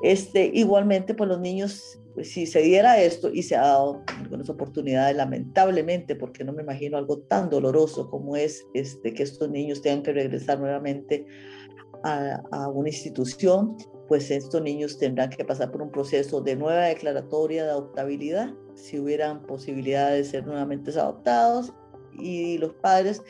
Este, 0.01 0.51
igualmente, 0.53 1.13
pues 1.13 1.27
los 1.27 1.39
niños, 1.39 1.99
pues, 2.15 2.31
si 2.31 2.47
se 2.47 2.61
diera 2.61 2.99
esto 3.01 3.29
y 3.31 3.43
se 3.43 3.55
ha 3.55 3.61
dado 3.61 4.01
algunas 4.19 4.49
oportunidades, 4.49 5.15
lamentablemente, 5.15 6.15
porque 6.15 6.43
no 6.43 6.53
me 6.53 6.63
imagino 6.63 6.97
algo 6.97 7.19
tan 7.19 7.49
doloroso 7.49 8.09
como 8.09 8.35
es 8.35 8.65
este, 8.73 9.13
que 9.13 9.23
estos 9.23 9.49
niños 9.49 9.81
tengan 9.81 10.01
que 10.01 10.13
regresar 10.13 10.59
nuevamente 10.59 11.27
a, 12.03 12.41
a 12.51 12.69
una 12.69 12.89
institución, 12.89 13.75
pues 14.07 14.31
estos 14.31 14.61
niños 14.61 14.97
tendrán 14.97 15.29
que 15.29 15.43
pasar 15.43 15.71
por 15.71 15.81
un 15.81 15.91
proceso 15.91 16.41
de 16.41 16.55
nueva 16.55 16.85
declaratoria 16.85 17.65
de 17.65 17.71
adoptabilidad, 17.71 18.53
si 18.75 18.97
hubieran 18.97 19.43
posibilidades 19.43 20.25
de 20.25 20.31
ser 20.31 20.47
nuevamente 20.47 20.91
adoptados 20.91 21.73
y 22.17 22.57
los 22.59 22.73
padres 22.75 23.21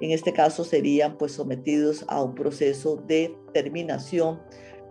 en 0.00 0.10
este 0.10 0.32
caso 0.32 0.64
serían 0.64 1.16
pues 1.16 1.32
sometidos 1.32 2.04
a 2.08 2.22
un 2.22 2.34
proceso 2.34 2.96
de 3.06 3.34
terminación 3.52 4.40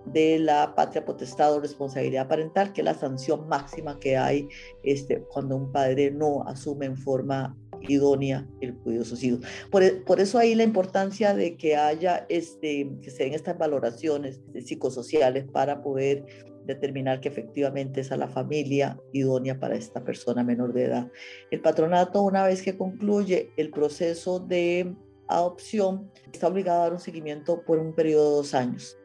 de 0.05 0.39
la 0.39 0.75
patria 0.75 1.05
potestad 1.05 1.53
o 1.53 1.61
responsabilidad 1.61 2.27
parental, 2.27 2.73
que 2.73 2.81
es 2.81 2.85
la 2.85 2.93
sanción 2.93 3.47
máxima 3.47 3.99
que 3.99 4.17
hay 4.17 4.47
este, 4.83 5.23
cuando 5.31 5.55
un 5.55 5.71
padre 5.71 6.11
no 6.11 6.43
asume 6.47 6.85
en 6.85 6.97
forma 6.97 7.55
idónea 7.87 8.47
el 8.61 8.75
cuidado 8.75 9.15
de. 9.15 9.39
Por, 9.69 9.83
e, 9.83 9.91
por, 9.91 10.19
eso 10.19 10.37
ahí 10.37 10.55
la 10.55 10.63
importancia 10.63 11.33
de 11.33 11.57
que 11.57 11.75
haya, 11.75 12.25
este, 12.29 12.89
que 13.01 13.09
se 13.09 13.23
den 13.23 13.33
estas 13.33 13.57
valoraciones 13.57 14.41
psicosociales 14.65 15.45
para 15.45 15.81
poder 15.81 16.25
determinar 16.65 17.19
que 17.19 17.27
efectivamente 17.27 18.01
es 18.01 18.11
a 18.11 18.17
la 18.17 18.27
familia 18.27 18.97
idónea 19.11 19.59
para 19.59 19.75
esta 19.75 20.03
persona 20.03 20.43
menor 20.43 20.73
de 20.73 20.85
edad. 20.85 21.11
El 21.51 21.61
patronato, 21.61 22.21
una 22.21 22.45
vez 22.45 22.61
que 22.61 22.77
concluye 22.77 23.51
el 23.57 23.69
proceso 23.69 24.39
de 24.39 24.95
adopción, 25.27 26.09
está 26.31 26.47
obligado 26.47 26.79
a 26.79 26.83
dar 26.83 26.93
un 26.93 26.99
seguimiento 26.99 27.63
por 27.65 27.79
un 27.79 27.93
periodo 27.93 28.29
de 28.29 28.35
dos 28.37 28.53
años 28.53 28.97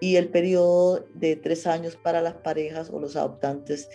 y 0.00 0.16
el 0.16 0.28
periodo 0.28 1.06
de 1.14 1.36
tres 1.36 1.66
años 1.66 1.96
para 1.96 2.20
las 2.20 2.34
parejas 2.34 2.90
o 2.90 2.98
los 2.98 3.16
adoptantes 3.16 3.88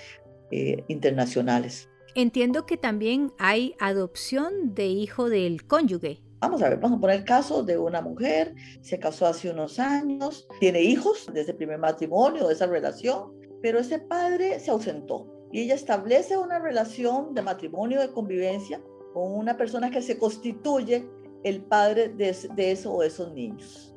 eh, 0.52 0.84
internacionales. 0.88 1.90
Entiendo 2.14 2.66
que 2.66 2.78
también 2.78 3.34
hay 3.40 3.76
adopción 3.80 4.74
de 4.74 4.86
hijo 4.88 5.30
del 5.30 5.66
cónyuge. 5.66 6.22
Vamos 6.40 6.62
a 6.62 6.70
ver, 6.70 6.80
vamos 6.80 7.00
a 7.00 7.02
poner 7.02 7.18
el 7.18 7.26
caso 7.26 7.64
de 7.64 7.78
una 7.78 8.02
mujer, 8.02 8.54
se 8.82 9.00
casó 9.00 9.26
hace 9.26 9.50
unos 9.50 9.80
años, 9.80 10.48
tiene 10.60 10.82
hijos 10.82 11.28
desde 11.34 11.52
el 11.52 11.58
primer 11.58 11.80
matrimonio, 11.80 12.48
de 12.48 12.54
esa 12.54 12.68
relación, 12.68 13.34
pero 13.62 13.80
ese 13.80 14.00
padre 14.00 14.60
se 14.60 14.70
ausentó 14.70 15.28
y 15.52 15.62
ella 15.62 15.76
establece 15.76 16.38
una 16.38 16.60
relación 16.60 17.34
de 17.34 17.42
matrimonio, 17.42 18.00
de 18.00 18.12
convivencia 18.12 18.82
con 19.14 19.34
una 19.34 19.58
persona 19.58 19.90
que 19.90 20.02
se 20.02 20.20
constituye 20.20 21.10
el 21.44 21.64
padre 21.64 22.10
de, 22.10 22.36
de 22.56 22.72
eso 22.72 22.94
o 22.94 23.02
esos 23.02 23.34
niños. 23.34 23.95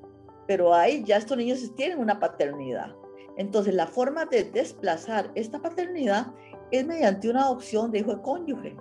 Pero 0.49 0.75
ahí 0.75 1.05
ya 1.05 1.19
estos 1.19 1.37
niños 1.37 1.73
tienen 1.77 2.01
una 2.01 2.19
paternidad. 2.19 2.97
Entonces, 3.37 3.73
la 3.73 3.87
forma 3.87 4.25
de 4.25 4.43
desplazar 4.43 5.31
esta 5.37 5.63
paternidad 5.63 6.33
es 6.73 6.85
mediante 6.85 7.31
una 7.31 7.43
adopción 7.43 7.93
de 7.93 8.01
hijo 8.01 8.17
de 8.17 8.23
cónyuge 8.23 8.77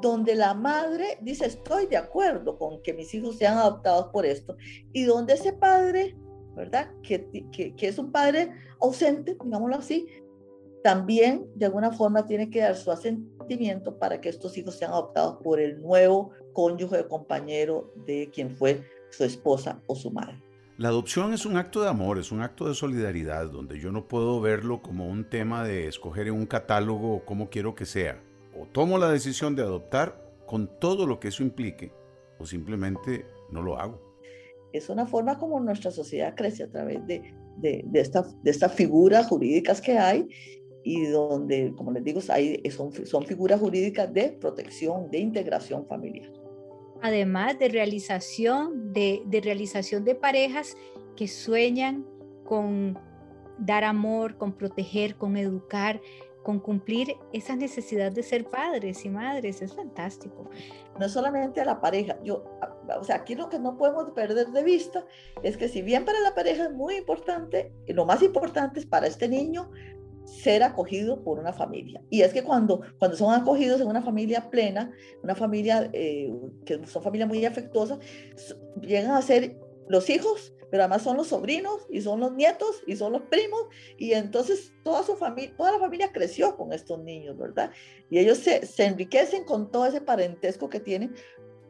donde 0.00 0.34
la 0.34 0.54
madre 0.54 1.18
dice, 1.22 1.46
estoy 1.46 1.86
de 1.86 1.96
acuerdo 1.96 2.58
con 2.58 2.82
que 2.82 2.92
mis 2.92 3.14
hijos 3.14 3.36
sean 3.36 3.58
adoptados 3.58 4.06
por 4.12 4.26
esto, 4.26 4.56
y 4.92 5.04
donde 5.04 5.34
ese 5.34 5.52
padre, 5.52 6.16
¿verdad? 6.54 6.90
Que, 7.02 7.28
que, 7.50 7.74
es 7.88 7.98
un 7.98 8.10
padre 8.10 8.52
ausente, 8.80 9.36
digámoslo 9.42 9.76
así, 9.76 10.06
también 10.82 11.46
de 11.54 11.66
alguna 11.66 11.92
forma 11.92 12.26
tiene 12.26 12.50
que 12.50 12.60
dar 12.60 12.76
su 12.76 12.90
asentimiento 12.90 13.98
para 13.98 14.20
que 14.20 14.28
estos 14.28 14.58
hijos 14.58 14.76
sean 14.76 14.92
adoptados 14.92 15.38
por 15.42 15.58
el 15.58 15.80
nuevo 15.80 16.32
cónyuge 16.52 17.00
o 17.00 17.08
compañero 17.08 17.92
de 18.04 18.30
quien 18.30 18.50
fue 18.50 18.84
su 19.10 19.24
esposa 19.24 19.80
o 19.86 19.94
su 19.94 20.10
madre. 20.10 20.43
La 20.76 20.88
adopción 20.88 21.32
es 21.32 21.46
un 21.46 21.56
acto 21.56 21.82
de 21.82 21.88
amor, 21.88 22.18
es 22.18 22.32
un 22.32 22.42
acto 22.42 22.66
de 22.66 22.74
solidaridad, 22.74 23.48
donde 23.48 23.78
yo 23.78 23.92
no 23.92 24.08
puedo 24.08 24.40
verlo 24.40 24.82
como 24.82 25.06
un 25.06 25.28
tema 25.28 25.62
de 25.62 25.86
escoger 25.86 26.26
en 26.26 26.34
un 26.34 26.46
catálogo 26.46 27.24
cómo 27.24 27.48
quiero 27.48 27.76
que 27.76 27.86
sea 27.86 28.20
o 28.58 28.66
tomo 28.66 28.98
la 28.98 29.10
decisión 29.10 29.54
de 29.54 29.62
adoptar 29.62 30.20
con 30.46 30.68
todo 30.80 31.06
lo 31.06 31.20
que 31.20 31.28
eso 31.28 31.42
implique, 31.42 31.92
o 32.38 32.46
simplemente 32.46 33.24
no 33.50 33.62
lo 33.62 33.78
hago. 33.78 34.00
Es 34.72 34.88
una 34.88 35.06
forma 35.06 35.38
como 35.38 35.60
nuestra 35.60 35.90
sociedad 35.90 36.34
crece 36.34 36.64
a 36.64 36.68
través 36.68 37.06
de, 37.06 37.22
esta, 37.94 38.24
de 38.42 38.50
estas 38.50 38.72
figuras 38.72 39.26
jurídicas 39.26 39.80
que 39.80 39.98
hay 39.98 40.28
y 40.82 41.06
donde, 41.06 41.72
como 41.76 41.92
les 41.92 42.02
digo, 42.02 42.20
hay, 42.28 42.60
son, 42.70 42.92
son 43.06 43.24
figuras 43.24 43.60
jurídicas 43.60 44.12
de 44.12 44.30
protección, 44.40 45.10
de 45.10 45.18
integración 45.18 45.86
familiar. 45.86 46.30
Además 47.02 47.58
de 47.58 47.68
realización 47.68 48.92
de, 48.92 49.22
realización 49.42 50.04
de 50.04 50.14
parejas 50.14 50.76
que 51.16 51.28
sueñan 51.28 52.06
con 52.44 52.98
dar 53.58 53.84
amor, 53.84 54.36
con 54.36 54.52
proteger, 54.52 55.16
con 55.16 55.36
educar, 55.36 56.00
con 56.42 56.60
cumplir 56.60 57.16
esa 57.32 57.56
necesidad 57.56 58.12
de 58.12 58.22
ser 58.22 58.44
padres 58.44 59.04
y 59.04 59.08
madres. 59.08 59.62
Es 59.62 59.74
fantástico. 59.74 60.50
No 60.98 61.08
solamente 61.08 61.60
a 61.60 61.64
la 61.64 61.80
pareja, 61.80 62.18
yo, 62.22 62.44
o 62.98 63.04
sea, 63.04 63.16
aquí 63.16 63.34
lo 63.34 63.48
que 63.48 63.58
no 63.58 63.76
podemos 63.76 64.10
perder 64.10 64.48
de 64.48 64.62
vista 64.62 65.04
es 65.42 65.56
que 65.56 65.68
si 65.68 65.82
bien 65.82 66.04
para 66.04 66.20
la 66.20 66.34
pareja 66.34 66.64
es 66.64 66.72
muy 66.72 66.96
importante, 66.96 67.72
lo 67.88 68.04
más 68.04 68.22
importante 68.22 68.80
es 68.80 68.86
para 68.86 69.06
este 69.06 69.28
niño 69.28 69.70
ser 70.24 70.62
acogido 70.62 71.22
por 71.22 71.38
una 71.38 71.52
familia. 71.52 72.02
Y 72.10 72.22
es 72.22 72.32
que 72.32 72.42
cuando, 72.42 72.80
cuando 72.98 73.16
son 73.16 73.34
acogidos 73.34 73.80
en 73.80 73.86
una 73.86 74.02
familia 74.02 74.50
plena, 74.50 74.92
una 75.22 75.34
familia 75.34 75.90
eh, 75.92 76.32
que 76.64 76.84
son 76.86 77.02
familias 77.02 77.28
muy 77.28 77.44
afectuosas, 77.44 77.98
llegan 78.80 79.12
a 79.12 79.22
ser 79.22 79.58
los 79.88 80.08
hijos 80.08 80.54
pero 80.74 80.82
además 80.82 81.02
son 81.02 81.16
los 81.16 81.28
sobrinos 81.28 81.86
y 81.88 82.00
son 82.00 82.18
los 82.18 82.32
nietos 82.32 82.82
y 82.84 82.96
son 82.96 83.12
los 83.12 83.22
primos 83.22 83.66
y 83.96 84.12
entonces 84.12 84.72
toda 84.82 85.04
su 85.04 85.14
familia, 85.14 85.54
toda 85.56 85.70
la 85.70 85.78
familia 85.78 86.10
creció 86.10 86.56
con 86.56 86.72
estos 86.72 86.98
niños, 86.98 87.38
¿verdad? 87.38 87.70
Y 88.10 88.18
ellos 88.18 88.38
se, 88.38 88.66
se 88.66 88.86
enriquecen 88.86 89.44
con 89.44 89.70
todo 89.70 89.86
ese 89.86 90.00
parentesco 90.00 90.68
que 90.68 90.80
tienen 90.80 91.14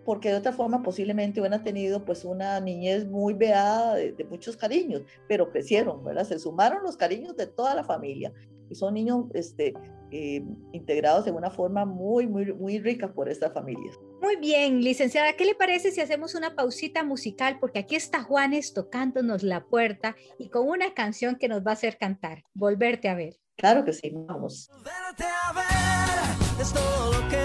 porque 0.05 0.31
de 0.31 0.37
otra 0.37 0.53
forma 0.53 0.83
posiblemente 0.83 1.41
hubieran 1.41 1.63
tenido 1.65 2.05
pues 2.05 2.25
una 2.25 2.61
niñez 2.61 3.07
muy 3.07 3.35
veada 3.35 3.95
de, 3.95 4.13
de, 4.13 4.25
muchos 4.25 4.57
cariños, 4.57 5.03
pero 5.29 5.51
crecieron, 5.51 6.05
¿verdad? 6.05 6.25
Se 6.25 6.39
sumaron 6.39 6.83
los 6.83 6.97
cariños 6.97 7.37
de 7.37 7.47
toda 7.47 7.75
la 7.75 7.85
familia 7.85 8.33
y 8.71 8.75
son 8.75 8.95
niños 8.95 9.27
este, 9.35 9.75
eh, 10.11 10.45
integrados 10.73 11.25
de 11.25 11.31
una 11.31 11.51
forma 11.51 11.85
muy, 11.85 12.27
muy, 12.27 12.53
muy 12.53 12.79
rica 12.79 13.13
por 13.13 13.29
estas 13.29 13.53
familias. 13.53 13.99
Muy 14.21 14.37
bien, 14.37 14.81
licenciada, 14.83 15.35
¿qué 15.35 15.45
le 15.45 15.55
parece 15.55 15.91
si 15.91 16.01
hacemos 16.01 16.35
una 16.35 16.55
pausita 16.55 17.05
musical? 17.05 17.59
Porque 17.61 17.81
aquí 17.81 17.97
está 17.97 18.23
Juanes 18.23 18.73
tocándonos 18.73 19.43
la 19.43 19.65
puerta 19.65 20.17
y 20.39 20.49
con 20.49 20.69
una 20.69 20.95
canción 20.95 21.37
que 21.37 21.49
nos 21.49 21.61
va 21.65 21.71
a 21.71 21.75
hacer 21.75 21.99
cantar, 21.99 22.45
Volverte 22.55 23.09
a 23.09 23.15
ver. 23.15 23.37
Claro 23.57 23.85
que 23.85 23.93
sí, 23.93 24.11
vamos. 24.13 24.69
Volverte 24.73 25.25
a 25.25 25.53
ver 25.53 26.61
es 26.61 26.73
todo 26.73 27.13
lo 27.13 27.29
que 27.29 27.44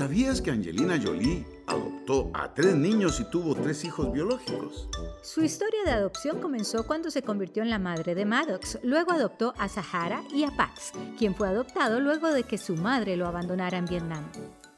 ¿Sabías 0.00 0.40
que 0.40 0.50
Angelina 0.50 0.98
Jolie 0.98 1.44
adoptó 1.66 2.30
a 2.32 2.54
tres 2.54 2.74
niños 2.74 3.20
y 3.20 3.24
tuvo 3.30 3.54
tres 3.54 3.84
hijos 3.84 4.10
biológicos? 4.10 4.88
Su 5.22 5.44
historia 5.44 5.80
de 5.84 5.90
adopción 5.90 6.40
comenzó 6.40 6.86
cuando 6.86 7.10
se 7.10 7.20
convirtió 7.20 7.62
en 7.62 7.68
la 7.68 7.78
madre 7.78 8.14
de 8.14 8.24
Maddox. 8.24 8.78
Luego 8.82 9.12
adoptó 9.12 9.52
a 9.58 9.68
Sahara 9.68 10.22
y 10.32 10.44
a 10.44 10.56
Pax, 10.56 10.92
quien 11.18 11.34
fue 11.34 11.48
adoptado 11.48 12.00
luego 12.00 12.32
de 12.32 12.44
que 12.44 12.56
su 12.56 12.76
madre 12.76 13.14
lo 13.14 13.26
abandonara 13.26 13.76
en 13.76 13.84
Vietnam. 13.84 14.24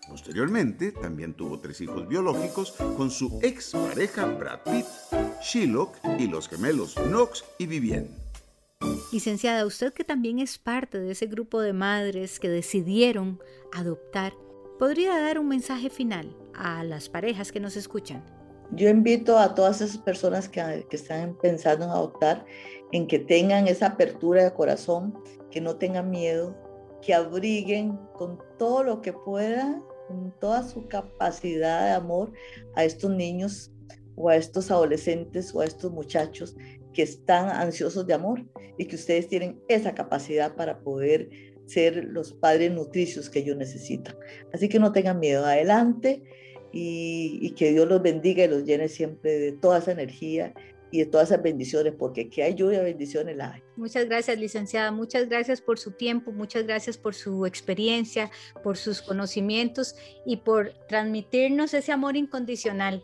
Posteriormente, 0.09 0.91
también 0.91 1.35
tuvo 1.35 1.61
tres 1.61 1.81
hijos 1.83 2.09
biológicos 2.09 2.73
con 2.97 3.13
su 3.13 3.39
ex 3.45 3.71
pareja 3.75 4.27
Brad 4.27 4.65
Pitt, 4.65 4.87
Shylock 5.41 5.99
y 6.19 6.27
los 6.27 6.49
gemelos 6.49 6.97
Knox 6.97 7.45
y 7.59 7.67
Vivienne. 7.67 8.11
Licenciada, 9.13 9.67
usted 9.67 9.93
que 9.93 10.03
también 10.03 10.41
es 10.41 10.59
parte 10.59 10.99
de 10.99 11.13
ese 11.13 11.27
grupo 11.27 11.61
de 11.61 11.73
madres 11.73 12.41
que 12.41 12.49
decidieron 12.49 13.39
adoptar, 13.73 14.33
¿podría 14.79 15.19
dar 15.19 15.39
un 15.39 15.49
mensaje 15.49 15.91
final 15.91 16.37
a 16.55 16.85
las 16.85 17.09
parejas 17.09 17.53
que 17.53 17.61
nos 17.61 17.77
escuchan? 17.77 18.25
Yo 18.73 18.89
invito 18.89 19.39
a 19.39 19.55
todas 19.55 19.81
esas 19.81 19.99
personas 19.99 20.49
que, 20.49 20.87
que, 20.89 20.97
están 20.97 21.37
pensando 21.37 21.85
en 21.85 21.91
adoptar, 21.91 22.45
en 22.93 23.07
que 23.07 23.19
tengan 23.19 23.69
esa 23.69 23.89
apertura 23.89 24.45
de 24.45 24.55
corazón, 24.55 25.15
que 25.51 25.61
no 25.61 25.77
tengan 25.77 26.11
miedo, 26.11 26.57
que 27.03 27.13
abriguen 27.13 27.99
con 28.15 28.39
todo 28.59 28.83
lo 28.83 29.03
que 29.03 29.13
puedan, 29.13 29.83
con 30.09 30.33
toda 30.41 30.63
su 30.63 30.89
capacidad 30.89 31.87
de 31.87 31.93
amor 31.93 32.33
a 32.75 32.85
estos 32.85 33.11
niños 33.11 33.73
o 34.17 34.29
a 34.29 34.37
estos 34.37 34.71
adolescentes 34.71 35.55
o 35.55 35.61
a 35.61 35.65
estos 35.65 35.93
muchachos 35.93 36.57
que 36.93 37.03
están 37.03 37.49
ansiosos 37.49 38.07
de 38.07 38.15
amor 38.15 38.45
y 38.79 38.87
que 38.87 38.97
ustedes 38.97 39.29
tienen 39.29 39.63
esa 39.69 39.95
capacidad 39.95 40.55
para 40.55 40.81
poder 40.81 41.52
ser 41.73 42.05
los 42.05 42.33
padres 42.33 42.71
nutricios 42.73 43.31
que 43.31 43.41
ellos 43.41 43.57
necesitan. 43.57 44.17
Así 44.53 44.69
que 44.69 44.79
no 44.79 44.93
tengan 44.93 45.19
miedo, 45.19 45.45
adelante 45.45 46.23
y, 46.73 47.39
y, 47.41 47.51
que 47.51 47.73
Dios 47.73 47.89
los 47.89 48.03
bendiga 48.03 48.45
y 48.45 48.49
los 48.49 48.65
llene 48.65 48.89
siempre 48.89 49.39
de 49.39 49.53
toda 49.53 49.79
esa 49.79 49.93
energía 49.93 50.55
y 50.93 50.99
de 50.99 51.07
todas 51.07 51.31
esas 51.31 51.43
bendiciones, 51.43 51.95
porque 51.99 52.29
que 52.29 52.43
hay 52.43 52.55
lluvia, 52.55 52.83
bendiciones 52.83 53.37
la 53.37 53.55
hay. 53.55 53.63
Muchas 53.77 54.07
gracias, 54.07 54.39
licenciada. 54.39 54.93
Muchas 54.93 55.29
gracias 55.29 55.61
por 55.61 55.79
su 55.79 55.93
tiempo, 55.93 56.33
muchas 56.33 56.65
gracias 56.65 56.99
por 56.99 57.15
su 57.15 57.47
experiencia, 57.47 58.31
por 58.63 58.77
sus 58.77 59.01
conocimientos 59.01 59.97
y 60.27 60.37
por 60.37 60.73
transmitirnos 60.89 61.73
ese 61.73 61.93
amor 61.93 62.17
incondicional 62.17 63.03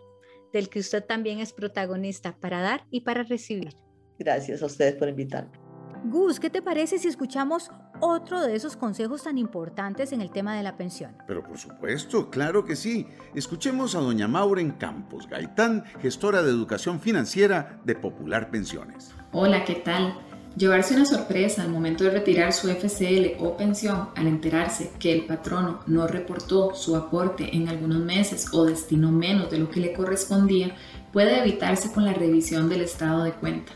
del 0.53 0.69
que 0.69 0.81
usted 0.81 1.03
también 1.03 1.41
es 1.41 1.53
protagonista 1.53 2.37
para 2.39 2.61
dar 2.61 2.85
y 2.91 3.01
para 3.01 3.23
recibir. 3.23 3.75
Gracias 4.19 4.63
a 4.63 4.67
ustedes 4.67 4.95
por 4.95 5.09
invitarme. 5.09 5.58
Gus, 6.05 6.39
¿qué 6.39 6.49
te 6.49 6.63
parece 6.63 6.99
si 6.99 7.09
escuchamos 7.09 7.71
otro 8.01 8.41
de 8.41 8.55
esos 8.55 8.77
consejos 8.77 9.25
tan 9.25 9.37
importantes 9.37 10.13
en 10.13 10.21
el 10.21 10.31
tema 10.31 10.57
de 10.57 10.63
la 10.63 10.77
pensión? 10.77 11.17
Pero 11.27 11.43
por 11.43 11.59
supuesto, 11.59 12.31
claro 12.31 12.65
que 12.65 12.77
sí. 12.77 13.07
Escuchemos 13.35 13.95
a 13.95 14.01
doña 14.01 14.29
Mauren 14.29 14.71
Campos 14.73 15.29
Gaitán, 15.29 15.85
gestora 16.01 16.43
de 16.43 16.51
educación 16.51 17.01
financiera 17.01 17.81
de 17.85 17.97
Popular 17.97 18.51
Pensiones. 18.51 19.13
Hola, 19.33 19.65
¿qué 19.65 19.75
tal? 19.75 20.15
Llevarse 20.57 20.95
una 20.95 21.05
sorpresa 21.05 21.63
al 21.63 21.69
momento 21.69 22.05
de 22.05 22.11
retirar 22.11 22.53
su 22.53 22.69
FCL 22.69 23.41
o 23.41 23.57
pensión 23.57 24.09
al 24.17 24.27
enterarse 24.29 24.93
que 24.99 25.13
el 25.13 25.27
patrono 25.27 25.81
no 25.87 26.07
reportó 26.07 26.75
su 26.75 26.97
aporte 26.97 27.57
en 27.57 27.69
algunos 27.69 27.99
meses 27.99 28.47
o 28.53 28.65
destinó 28.65 29.11
menos 29.11 29.51
de 29.51 29.59
lo 29.59 29.69
que 29.69 29.81
le 29.81 29.93
correspondía 29.93 30.75
puede 31.13 31.39
evitarse 31.41 31.93
con 31.93 32.05
la 32.05 32.15
revisión 32.15 32.69
del 32.69 32.83
estado 32.83 33.25
de 33.25 33.33
cuenta. 33.33 33.73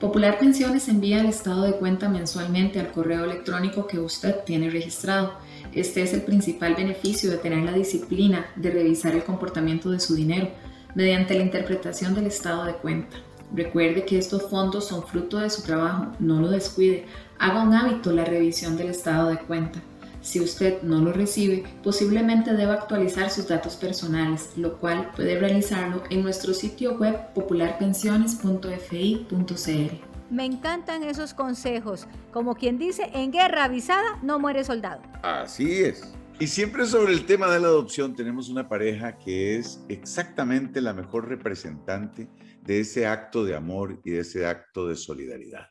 Popular 0.00 0.38
Pensiones 0.38 0.86
envía 0.86 1.20
el 1.20 1.26
estado 1.26 1.62
de 1.62 1.72
cuenta 1.72 2.08
mensualmente 2.08 2.78
al 2.78 2.92
correo 2.92 3.24
electrónico 3.24 3.88
que 3.88 3.98
usted 3.98 4.44
tiene 4.44 4.70
registrado. 4.70 5.32
Este 5.72 6.02
es 6.02 6.12
el 6.12 6.22
principal 6.22 6.76
beneficio 6.76 7.28
de 7.32 7.38
tener 7.38 7.64
la 7.64 7.72
disciplina 7.72 8.46
de 8.54 8.70
revisar 8.70 9.16
el 9.16 9.24
comportamiento 9.24 9.90
de 9.90 9.98
su 9.98 10.14
dinero 10.14 10.50
mediante 10.94 11.34
la 11.34 11.42
interpretación 11.42 12.14
del 12.14 12.28
estado 12.28 12.64
de 12.64 12.74
cuenta. 12.74 13.16
Recuerde 13.52 14.04
que 14.04 14.18
estos 14.18 14.48
fondos 14.48 14.86
son 14.86 15.04
fruto 15.04 15.38
de 15.38 15.50
su 15.50 15.62
trabajo, 15.62 16.12
no 16.20 16.40
lo 16.40 16.48
descuide, 16.48 17.06
haga 17.40 17.62
un 17.64 17.74
hábito 17.74 18.12
la 18.12 18.24
revisión 18.24 18.76
del 18.76 18.90
estado 18.90 19.30
de 19.30 19.38
cuenta. 19.38 19.80
Si 20.28 20.40
usted 20.40 20.82
no 20.82 21.00
lo 21.00 21.10
recibe, 21.10 21.64
posiblemente 21.82 22.52
deba 22.52 22.74
actualizar 22.74 23.30
sus 23.30 23.48
datos 23.48 23.76
personales, 23.76 24.50
lo 24.58 24.76
cual 24.76 25.10
puede 25.16 25.40
realizarlo 25.40 26.02
en 26.10 26.22
nuestro 26.22 26.52
sitio 26.52 26.98
web 26.98 27.32
popularpensiones.fi.cr. 27.32 30.30
Me 30.30 30.44
encantan 30.44 31.02
esos 31.02 31.32
consejos. 31.32 32.06
Como 32.30 32.56
quien 32.56 32.76
dice, 32.76 33.08
en 33.14 33.32
guerra 33.32 33.64
avisada 33.64 34.18
no 34.22 34.38
muere 34.38 34.64
soldado. 34.64 35.00
Así 35.22 35.82
es. 35.82 36.12
Y 36.38 36.48
siempre 36.48 36.84
sobre 36.84 37.14
el 37.14 37.24
tema 37.24 37.50
de 37.50 37.60
la 37.60 37.68
adopción 37.68 38.14
tenemos 38.14 38.50
una 38.50 38.68
pareja 38.68 39.16
que 39.16 39.56
es 39.56 39.82
exactamente 39.88 40.82
la 40.82 40.92
mejor 40.92 41.26
representante 41.26 42.28
de 42.60 42.80
ese 42.80 43.06
acto 43.06 43.46
de 43.46 43.56
amor 43.56 43.98
y 44.04 44.10
de 44.10 44.20
ese 44.20 44.44
acto 44.44 44.88
de 44.88 44.96
solidaridad 44.96 45.68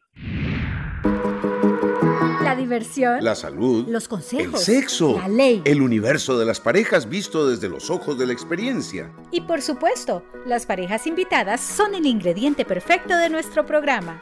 la 2.48 2.56
diversión, 2.56 3.24
la 3.24 3.36
salud, 3.36 3.88
los 3.90 4.08
consejos, 4.08 4.68
el 4.68 4.76
sexo, 4.76 5.18
la 5.18 5.28
ley, 5.28 5.62
el 5.66 5.82
universo 5.82 6.40
de 6.40 6.46
las 6.46 6.62
parejas 6.62 7.10
visto 7.10 7.48
desde 7.48 7.68
los 7.68 7.90
ojos 7.90 8.18
de 8.18 8.26
la 8.26 8.32
experiencia. 8.32 9.12
Y 9.32 9.42
por 9.42 9.62
supuesto, 9.62 10.24
las 10.46 10.66
parejas 10.66 11.08
invitadas 11.08 11.60
son 11.60 11.94
el 11.94 12.06
ingrediente 12.06 12.64
perfecto 12.64 13.18
de 13.18 13.30
nuestro 13.30 13.66
programa. 13.66 14.22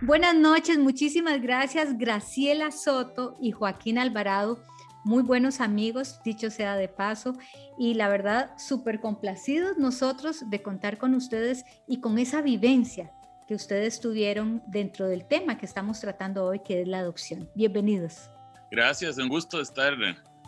Buenas 0.00 0.34
noches, 0.34 0.76
muchísimas 0.78 1.40
gracias 1.40 1.96
Graciela 1.96 2.72
Soto 2.72 3.36
y 3.40 3.52
Joaquín 3.52 3.98
Alvarado, 3.98 4.58
muy 5.04 5.22
buenos 5.22 5.60
amigos, 5.60 6.18
dicho 6.24 6.50
sea 6.50 6.74
de 6.74 6.88
paso, 6.88 7.34
y 7.78 7.94
la 7.94 8.08
verdad, 8.08 8.50
súper 8.58 9.00
complacidos 9.00 9.78
nosotros 9.78 10.50
de 10.50 10.62
contar 10.62 10.98
con 10.98 11.14
ustedes 11.14 11.64
y 11.86 12.00
con 12.00 12.18
esa 12.18 12.42
vivencia 12.42 13.12
que 13.46 13.54
ustedes 13.54 14.00
tuvieron 14.00 14.62
dentro 14.66 15.06
del 15.06 15.26
tema 15.26 15.58
que 15.58 15.66
estamos 15.66 16.00
tratando 16.00 16.44
hoy, 16.44 16.60
que 16.60 16.82
es 16.82 16.88
la 16.88 17.00
adopción. 17.00 17.50
Bienvenidos. 17.54 18.30
Gracias, 18.70 19.18
un 19.18 19.28
gusto 19.28 19.60
estar 19.60 19.94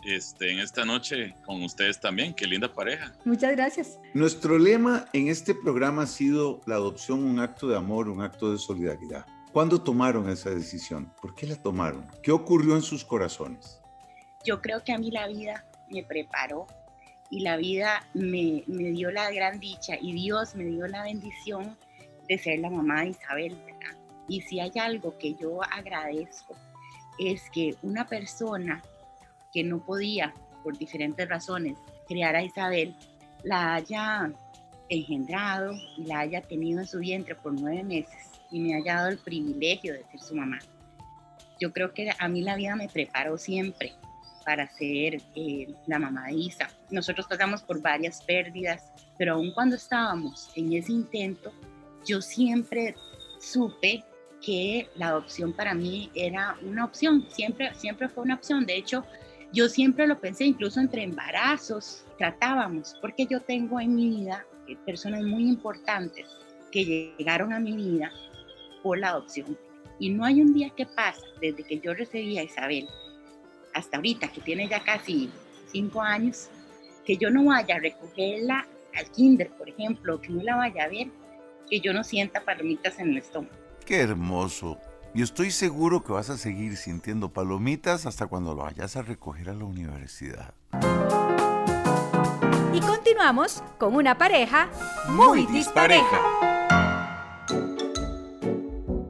este, 0.03 0.51
en 0.51 0.59
esta 0.59 0.83
noche 0.83 1.35
con 1.45 1.61
ustedes 1.63 1.99
también. 1.99 2.33
Qué 2.33 2.47
linda 2.47 2.73
pareja. 2.73 3.13
Muchas 3.23 3.55
gracias. 3.55 3.99
Nuestro 4.13 4.57
lema 4.57 5.05
en 5.13 5.27
este 5.27 5.53
programa 5.53 6.03
ha 6.03 6.07
sido 6.07 6.61
la 6.65 6.75
adopción 6.75 7.23
un 7.23 7.39
acto 7.39 7.67
de 7.67 7.77
amor, 7.77 8.09
un 8.09 8.21
acto 8.21 8.51
de 8.51 8.57
solidaridad. 8.57 9.25
¿Cuándo 9.53 9.81
tomaron 9.81 10.29
esa 10.29 10.49
decisión? 10.49 11.11
¿Por 11.21 11.35
qué 11.35 11.47
la 11.47 11.55
tomaron? 11.55 12.07
¿Qué 12.23 12.31
ocurrió 12.31 12.75
en 12.75 12.81
sus 12.81 13.05
corazones? 13.05 13.79
Yo 14.43 14.61
creo 14.61 14.83
que 14.83 14.91
a 14.91 14.97
mí 14.97 15.11
la 15.11 15.27
vida 15.27 15.65
me 15.89 16.03
preparó 16.03 16.67
y 17.29 17.41
la 17.41 17.57
vida 17.57 18.07
me, 18.13 18.63
me 18.67 18.91
dio 18.91 19.11
la 19.11 19.29
gran 19.31 19.59
dicha 19.59 19.95
y 19.99 20.13
Dios 20.13 20.55
me 20.55 20.65
dio 20.65 20.87
la 20.87 21.03
bendición 21.03 21.77
de 22.27 22.37
ser 22.37 22.59
la 22.59 22.69
mamá 22.69 23.01
de 23.01 23.09
Isabel. 23.09 23.57
Y 24.27 24.41
si 24.41 24.59
hay 24.59 24.71
algo 24.79 25.17
que 25.17 25.35
yo 25.35 25.63
agradezco 25.63 26.55
es 27.19 27.49
que 27.49 27.75
una 27.81 28.07
persona 28.07 28.83
que 29.53 29.63
no 29.63 29.83
podía, 29.83 30.33
por 30.63 30.77
diferentes 30.77 31.27
razones, 31.27 31.77
criar 32.07 32.35
a 32.35 32.43
Isabel, 32.43 32.93
la 33.43 33.75
haya 33.75 34.31
engendrado 34.89 35.73
y 35.97 36.05
la 36.05 36.19
haya 36.19 36.41
tenido 36.41 36.81
en 36.81 36.87
su 36.87 36.99
vientre 36.99 37.35
por 37.35 37.53
nueve 37.53 37.83
meses 37.83 38.29
y 38.51 38.59
me 38.59 38.75
haya 38.75 38.95
dado 38.95 39.09
el 39.09 39.17
privilegio 39.17 39.93
de 39.93 40.03
ser 40.05 40.19
su 40.19 40.35
mamá. 40.35 40.59
Yo 41.59 41.73
creo 41.73 41.93
que 41.93 42.11
a 42.17 42.27
mí 42.27 42.41
la 42.41 42.55
vida 42.55 42.75
me 42.75 42.87
preparó 42.87 43.37
siempre 43.37 43.93
para 44.45 44.69
ser 44.69 45.21
eh, 45.35 45.67
la 45.87 45.99
mamá 45.99 46.27
de 46.27 46.35
Isa. 46.35 46.69
Nosotros 46.89 47.27
pasamos 47.27 47.61
por 47.63 47.81
varias 47.81 48.21
pérdidas, 48.21 48.93
pero 49.17 49.33
aun 49.33 49.51
cuando 49.51 49.75
estábamos 49.75 50.51
en 50.55 50.71
ese 50.71 50.93
intento, 50.93 51.51
yo 52.05 52.21
siempre 52.21 52.95
supe 53.39 54.03
que 54.41 54.87
la 54.95 55.09
adopción 55.09 55.53
para 55.53 55.73
mí 55.73 56.11
era 56.13 56.57
una 56.61 56.85
opción, 56.85 57.25
siempre, 57.29 57.73
siempre 57.75 58.07
fue 58.07 58.23
una 58.23 58.35
opción. 58.35 58.65
De 58.65 58.77
hecho, 58.77 59.03
yo 59.53 59.69
siempre 59.69 60.07
lo 60.07 60.19
pensé, 60.19 60.45
incluso 60.45 60.79
entre 60.79 61.03
embarazos, 61.03 62.03
tratábamos, 62.17 62.95
porque 63.01 63.25
yo 63.25 63.41
tengo 63.41 63.79
en 63.79 63.95
mi 63.95 64.09
vida 64.09 64.45
eh, 64.67 64.75
personas 64.85 65.23
muy 65.23 65.47
importantes 65.47 66.25
que 66.71 67.13
llegaron 67.17 67.53
a 67.53 67.59
mi 67.59 67.73
vida 67.73 68.11
por 68.83 68.99
la 68.99 69.09
adopción. 69.09 69.57
Y 69.99 70.09
no 70.09 70.25
hay 70.25 70.41
un 70.41 70.53
día 70.53 70.69
que 70.75 70.85
pasa 70.85 71.25
desde 71.41 71.63
que 71.63 71.79
yo 71.79 71.93
recibí 71.93 72.37
a 72.37 72.43
Isabel 72.43 72.87
hasta 73.73 73.97
ahorita, 73.97 74.27
que 74.31 74.41
tiene 74.41 74.67
ya 74.67 74.83
casi 74.83 75.29
cinco 75.71 76.01
años, 76.01 76.49
que 77.05 77.17
yo 77.17 77.29
no 77.29 77.45
vaya 77.45 77.75
a 77.75 77.79
recogerla 77.79 78.67
al 78.95 79.11
kinder, 79.11 79.49
por 79.51 79.69
ejemplo, 79.69 80.19
que 80.19 80.29
no 80.29 80.43
la 80.43 80.55
vaya 80.55 80.83
a 80.83 80.87
ver 80.87 81.07
que 81.69 81.79
yo 81.79 81.93
no 81.93 82.03
sienta 82.03 82.43
palomitas 82.43 82.99
en 82.99 83.09
el 83.09 83.17
estómago. 83.17 83.55
Qué 83.85 84.01
hermoso. 84.01 84.77
Y 85.13 85.21
estoy 85.21 85.51
seguro 85.51 86.03
que 86.03 86.13
vas 86.13 86.29
a 86.29 86.37
seguir 86.37 86.77
sintiendo 86.77 87.29
palomitas 87.29 88.05
hasta 88.05 88.27
cuando 88.27 88.53
lo 88.53 88.63
vayas 88.63 88.95
a 88.95 89.01
recoger 89.01 89.49
a 89.49 89.53
la 89.53 89.65
universidad. 89.65 90.53
Y 92.73 92.79
continuamos 92.81 93.63
con 93.77 93.95
una 93.95 94.17
pareja 94.17 94.69
muy, 95.09 95.47
dispareja. 95.47 96.21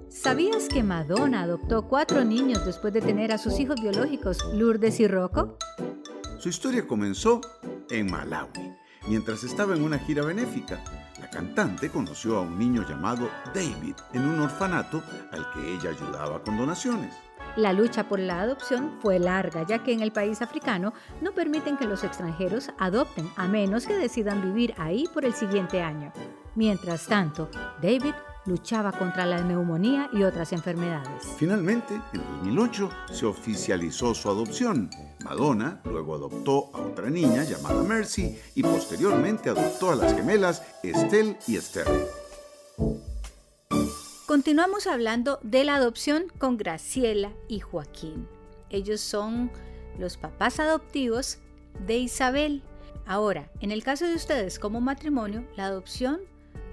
¿Sabías 0.10 0.68
que 0.68 0.84
Madonna 0.84 1.42
adoptó 1.42 1.88
cuatro 1.88 2.24
niños 2.24 2.66
después 2.66 2.94
de 2.94 3.02
tener 3.02 3.32
a 3.32 3.38
sus 3.38 3.60
hijos 3.60 3.82
biológicos, 3.82 4.38
Lourdes 4.54 5.00
y 5.00 5.08
Rocco? 5.08 5.58
Su 6.40 6.50
historia 6.50 6.86
comenzó 6.86 7.42
en 7.90 8.12
Malawi, 8.12 8.74
mientras 9.08 9.44
estaba 9.44 9.76
en 9.76 9.84
una 9.84 10.00
gira 10.00 10.24
benéfica. 10.24 10.84
La 11.38 11.44
cantante 11.44 11.92
conoció 11.92 12.38
a 12.38 12.42
un 12.42 12.58
niño 12.58 12.84
llamado 12.90 13.30
David 13.54 13.94
en 14.14 14.28
un 14.28 14.40
orfanato 14.40 15.04
al 15.32 15.48
que 15.52 15.76
ella 15.76 15.92
ayudaba 15.92 16.42
con 16.42 16.58
donaciones. 16.58 17.14
La 17.56 17.74
lucha 17.74 18.10
por 18.10 18.18
la 18.18 18.42
adopción 18.42 18.98
fue 19.04 19.20
larga, 19.20 19.64
ya 19.68 19.84
que 19.84 19.94
en 19.94 20.02
el 20.02 20.12
país 20.12 20.42
africano 20.42 20.94
no 21.22 21.34
permiten 21.34 21.78
que 21.78 21.86
los 21.86 22.04
extranjeros 22.04 22.72
adopten, 22.80 23.30
a 23.36 23.48
menos 23.48 23.86
que 23.86 23.96
decidan 23.96 24.42
vivir 24.42 24.74
ahí 24.80 25.06
por 25.14 25.26
el 25.26 25.36
siguiente 25.36 25.80
año. 25.80 26.12
Mientras 26.56 27.06
tanto, 27.06 27.52
David 27.84 28.16
luchaba 28.48 28.92
contra 28.92 29.28
la 29.28 29.40
neumonía 29.44 30.10
y 30.12 30.24
otras 30.24 30.54
enfermedades. 30.54 31.36
Finalmente, 31.38 32.02
en 32.14 32.22
2008, 32.42 32.90
se 33.12 33.28
oficializó 33.28 34.16
su 34.16 34.28
adopción. 34.28 34.90
Madonna 35.24 35.82
luego 35.86 36.16
adoptó 36.16 36.70
a 36.74 36.82
otra 36.82 37.10
niña 37.10 37.44
llamada 37.44 37.84
Mercy 37.84 38.38
y 38.56 38.64
posteriormente 38.64 39.50
adoptó 39.50 39.92
a 39.92 39.96
las 39.96 40.14
gemelas 40.14 40.64
Estelle 40.84 41.38
y 41.48 41.58
Esther. 41.58 41.88
Continuamos 44.26 44.88
hablando 44.88 45.40
de 45.42 45.64
la 45.64 45.76
adopción 45.76 46.26
con 46.38 46.58
Graciela 46.58 47.32
y 47.48 47.60
Joaquín. 47.60 48.28
Ellos 48.70 49.02
son 49.02 49.50
los 49.98 50.18
papás 50.18 50.60
adoptivos 50.60 51.40
de 51.86 51.98
Isabel. 51.98 52.62
Ahora, 53.06 53.50
en 53.62 53.72
el 53.72 53.84
caso 53.84 54.06
de 54.06 54.16
ustedes 54.16 54.60
como 54.60 54.82
matrimonio, 54.82 55.46
la 55.56 55.66
adopción 55.66 56.20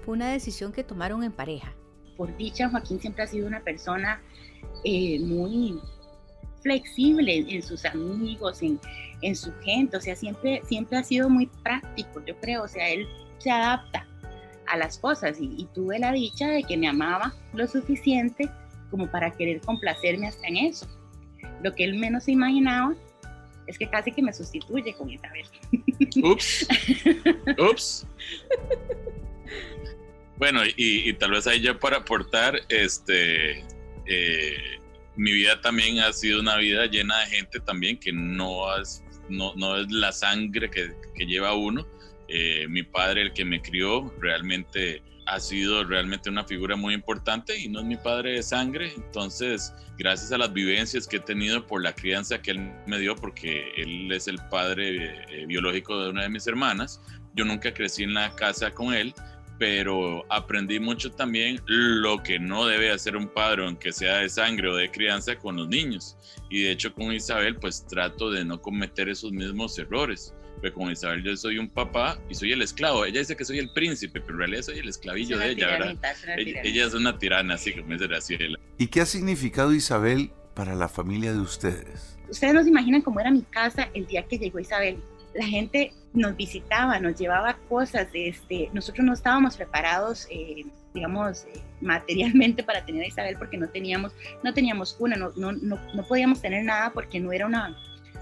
fue 0.03 0.13
una 0.13 0.29
decisión 0.29 0.73
que 0.73 0.83
tomaron 0.83 1.23
en 1.23 1.31
pareja. 1.31 1.73
Por 2.17 2.35
dicha, 2.37 2.69
Joaquín 2.69 2.99
siempre 2.99 3.23
ha 3.23 3.27
sido 3.27 3.47
una 3.47 3.61
persona 3.61 4.21
eh, 4.83 5.19
muy 5.21 5.79
flexible 6.65 7.45
en 7.47 7.61
sus 7.61 7.85
amigos, 7.85 8.63
en, 8.63 8.79
en, 9.21 9.35
su 9.35 9.53
gente, 9.61 9.97
o 9.97 10.01
sea, 10.01 10.15
siempre, 10.15 10.63
siempre 10.67 10.97
ha 10.97 11.03
sido 11.03 11.29
muy 11.29 11.45
práctico, 11.63 12.25
yo 12.25 12.35
creo, 12.41 12.63
o 12.63 12.67
sea, 12.67 12.89
él 12.89 13.07
se 13.37 13.51
adapta 13.51 14.07
a 14.65 14.75
las 14.75 14.97
cosas 14.97 15.39
y, 15.39 15.53
y 15.57 15.65
tuve 15.75 15.99
la 15.99 16.11
dicha 16.11 16.47
de 16.47 16.63
que 16.63 16.75
me 16.75 16.87
amaba 16.87 17.35
lo 17.53 17.67
suficiente 17.67 18.49
como 18.89 19.11
para 19.11 19.29
querer 19.29 19.61
complacerme 19.61 20.27
hasta 20.27 20.47
en 20.47 20.57
eso. 20.57 20.87
Lo 21.61 21.75
que 21.75 21.83
él 21.83 21.99
menos 21.99 22.23
se 22.23 22.31
imaginaba 22.31 22.95
es 23.67 23.77
que 23.77 23.87
casi 23.87 24.11
que 24.11 24.23
me 24.23 24.33
sustituye 24.33 24.91
con 24.93 25.07
Isabel. 25.07 25.45
Ups. 26.23 26.67
Ups. 27.71 28.07
Bueno, 30.37 30.61
y, 30.75 31.13
tal 31.13 31.31
vez 31.31 31.45
ahí 31.45 31.61
ya 31.61 31.77
para 31.77 31.97
aportar, 31.97 32.59
este, 32.69 33.59
eh, 34.07 34.79
mi 35.15 35.31
vida 35.31 35.59
también 35.61 35.99
ha 35.99 36.11
sido 36.13 36.39
una 36.39 36.57
vida 36.57 36.85
llena 36.85 37.19
de 37.19 37.25
gente 37.27 37.59
también 37.59 37.97
que 37.97 38.11
no 38.11 38.77
es, 38.77 39.03
no, 39.29 39.53
no 39.55 39.77
es 39.77 39.91
la 39.91 40.11
sangre 40.11 40.69
que, 40.69 40.93
que 41.15 41.25
lleva 41.25 41.53
uno. 41.53 41.87
Eh, 42.27 42.67
mi 42.69 42.83
padre, 42.83 43.21
el 43.21 43.33
que 43.33 43.45
me 43.45 43.61
crió, 43.61 44.13
realmente 44.19 45.01
ha 45.27 45.39
sido 45.39 45.83
realmente 45.83 46.29
una 46.29 46.43
figura 46.43 46.75
muy 46.75 46.93
importante 46.93 47.57
y 47.57 47.67
no 47.67 47.79
es 47.79 47.85
mi 47.85 47.97
padre 47.97 48.33
de 48.33 48.43
sangre. 48.43 48.93
Entonces, 48.95 49.73
gracias 49.97 50.31
a 50.31 50.37
las 50.37 50.53
vivencias 50.53 51.07
que 51.07 51.17
he 51.17 51.19
tenido 51.19 51.65
por 51.65 51.81
la 51.81 51.93
crianza 51.93 52.41
que 52.41 52.51
él 52.51 52.71
me 52.85 52.99
dio, 52.99 53.15
porque 53.15 53.71
él 53.77 54.11
es 54.11 54.27
el 54.27 54.39
padre 54.49 55.23
eh, 55.29 55.45
biológico 55.47 56.03
de 56.03 56.09
una 56.09 56.23
de 56.23 56.29
mis 56.29 56.45
hermanas, 56.47 57.01
yo 57.33 57.43
nunca 57.43 57.73
crecí 57.73 58.03
en 58.03 58.13
la 58.13 58.33
casa 58.35 58.71
con 58.71 58.93
él, 58.93 59.13
pero 59.57 60.25
aprendí 60.29 60.79
mucho 60.79 61.11
también 61.11 61.61
lo 61.67 62.21
que 62.21 62.39
no 62.39 62.65
debe 62.65 62.91
hacer 62.91 63.15
un 63.15 63.27
padre, 63.27 63.65
aunque 63.65 63.91
sea 63.91 64.17
de 64.17 64.29
sangre 64.29 64.69
o 64.69 64.75
de 64.75 64.91
crianza, 64.91 65.37
con 65.37 65.55
los 65.55 65.67
niños. 65.67 66.17
Y 66.49 66.63
de 66.63 66.71
hecho 66.71 66.93
con 66.93 67.13
Isabel, 67.13 67.55
pues 67.55 67.85
trato 67.87 68.31
de 68.31 68.43
no 68.43 68.61
cometer 68.61 69.09
esos 69.09 69.31
mismos 69.31 69.77
errores. 69.79 70.33
Pero 70.61 70.73
con 70.73 70.91
Isabel 70.91 71.23
yo 71.23 71.35
soy 71.35 71.57
un 71.57 71.69
papá 71.69 72.19
y 72.29 72.35
soy 72.35 72.51
el 72.51 72.61
esclavo. 72.61 73.05
Ella 73.05 73.19
dice 73.19 73.35
que 73.35 73.45
soy 73.45 73.59
el 73.59 73.71
príncipe, 73.71 74.19
pero 74.21 74.33
en 74.33 74.39
realidad 74.39 74.61
soy 74.63 74.79
el 74.79 74.89
esclavillo 74.89 75.37
de 75.37 75.51
ella, 75.51 75.67
¿verdad? 75.67 75.97
Ella, 76.37 76.85
es 76.85 76.93
una 76.93 77.17
tirana, 77.17 77.55
así 77.55 77.73
como 77.73 77.93
dice 77.93 78.07
Graciela. 78.07 78.59
¿Y 78.77 78.87
qué 78.87 79.01
ha 79.01 79.05
significado 79.05 79.73
Isabel 79.73 80.31
para 80.53 80.75
la 80.75 80.87
familia 80.87 81.33
de 81.33 81.39
ustedes? 81.39 82.17
Ustedes 82.29 82.53
no 82.53 82.63
se 82.63 82.69
imaginan 82.69 83.01
cómo 83.01 83.19
era 83.19 83.31
mi 83.31 83.43
casa 83.43 83.89
el 83.93 84.07
día 84.07 84.23
que 84.23 84.37
llegó 84.37 84.59
Isabel. 84.59 84.97
La 85.35 85.45
gente 85.45 85.93
nos 86.13 86.35
visitaba, 86.35 86.99
nos 86.99 87.19
llevaba 87.19 87.57
cosas, 87.69 88.07
este, 88.13 88.69
nosotros 88.73 89.05
no 89.05 89.13
estábamos 89.13 89.57
preparados, 89.57 90.27
eh, 90.31 90.65
digamos, 90.93 91.43
eh, 91.45 91.61
materialmente 91.81 92.63
para 92.63 92.85
tener 92.85 93.03
a 93.03 93.07
Isabel 93.07 93.35
porque 93.37 93.57
no 93.57 93.67
teníamos, 93.67 94.13
no 94.43 94.53
teníamos 94.53 94.95
una, 94.99 95.17
no, 95.17 95.31
no, 95.35 95.51
no, 95.51 95.77
no 95.93 96.03
podíamos 96.03 96.41
tener 96.41 96.63
nada 96.63 96.91
porque 96.91 97.19
no 97.19 97.33
era 97.33 97.45
una, 97.45 97.75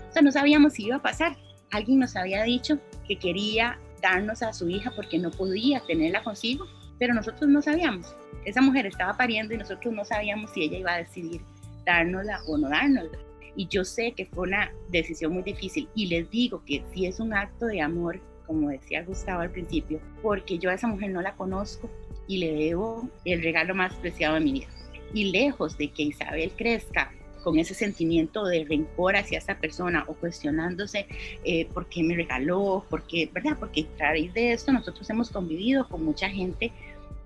o 0.09 0.11
sea, 0.11 0.21
no 0.21 0.31
sabíamos 0.31 0.73
si 0.73 0.85
iba 0.85 0.95
a 0.95 1.01
pasar 1.01 1.37
alguien 1.73 1.99
nos 1.99 2.15
había 2.15 2.43
dicho 2.43 2.79
que 3.07 3.17
quería 3.17 3.79
darnos 4.01 4.43
a 4.43 4.53
su 4.53 4.69
hija 4.69 4.91
porque 4.95 5.17
no 5.17 5.31
podía 5.31 5.81
tenerla 5.81 6.23
consigo, 6.23 6.65
pero 6.99 7.13
nosotros 7.13 7.49
no 7.49 7.61
sabíamos. 7.61 8.15
Esa 8.45 8.61
mujer 8.61 8.85
estaba 8.85 9.17
pariendo 9.17 9.53
y 9.53 9.57
nosotros 9.57 9.93
no 9.93 10.05
sabíamos 10.05 10.51
si 10.51 10.63
ella 10.63 10.77
iba 10.77 10.93
a 10.93 10.97
decidir 10.97 11.41
dárnosla 11.85 12.41
o 12.47 12.57
no 12.57 12.69
dárnosla. 12.69 13.17
Y 13.55 13.67
yo 13.67 13.83
sé 13.83 14.13
que 14.13 14.25
fue 14.25 14.47
una 14.47 14.71
decisión 14.89 15.33
muy 15.33 15.43
difícil 15.43 15.87
y 15.95 16.07
les 16.07 16.29
digo 16.29 16.63
que 16.65 16.83
sí 16.93 17.05
es 17.05 17.19
un 17.19 17.33
acto 17.33 17.67
de 17.67 17.81
amor, 17.81 18.19
como 18.47 18.69
decía 18.69 19.03
Gustavo 19.03 19.41
al 19.41 19.51
principio, 19.51 19.99
porque 20.21 20.57
yo 20.57 20.69
a 20.69 20.73
esa 20.73 20.87
mujer 20.87 21.11
no 21.11 21.21
la 21.21 21.35
conozco 21.35 21.89
y 22.27 22.37
le 22.37 22.53
debo 22.53 23.09
el 23.25 23.43
regalo 23.43 23.75
más 23.75 23.93
preciado 23.95 24.35
de 24.35 24.41
mi 24.41 24.51
vida. 24.53 24.67
Y 25.13 25.31
lejos 25.31 25.77
de 25.77 25.89
que 25.91 26.03
Isabel 26.03 26.51
crezca 26.55 27.11
con 27.43 27.59
ese 27.59 27.73
sentimiento 27.73 28.45
de 28.45 28.63
rencor 28.63 29.15
hacia 29.15 29.37
esa 29.37 29.59
persona 29.59 30.05
o 30.07 30.13
cuestionándose 30.13 31.05
eh, 31.43 31.67
por 31.73 31.87
qué 31.87 32.01
me 32.01 32.15
regaló, 32.15 32.85
por 32.89 33.05
qué, 33.05 33.29
¿verdad? 33.31 33.57
Porque 33.59 33.85
a 33.99 34.11
raíz 34.11 34.33
de 34.33 34.53
esto 34.53 34.71
nosotros 34.71 35.07
hemos 35.09 35.29
convivido 35.29 35.87
con 35.87 36.03
mucha 36.03 36.29
gente 36.29 36.71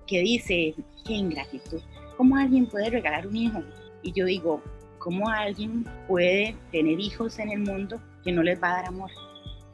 que 0.06 0.20
dice, 0.20 0.74
qué 1.06 1.12
ingratitud, 1.12 1.80
¿cómo 2.16 2.36
alguien 2.36 2.66
puede 2.66 2.90
regalar 2.90 3.26
un 3.26 3.36
hijo? 3.36 3.62
Y 4.02 4.12
yo 4.12 4.26
digo, 4.26 4.62
¿cómo 5.08 5.30
alguien 5.30 5.86
puede 6.06 6.54
tener 6.70 7.00
hijos 7.00 7.38
en 7.38 7.48
el 7.48 7.60
mundo 7.60 7.98
que 8.22 8.30
no 8.30 8.42
les 8.42 8.62
va 8.62 8.72
a 8.72 8.76
dar 8.76 8.84
amor? 8.88 9.10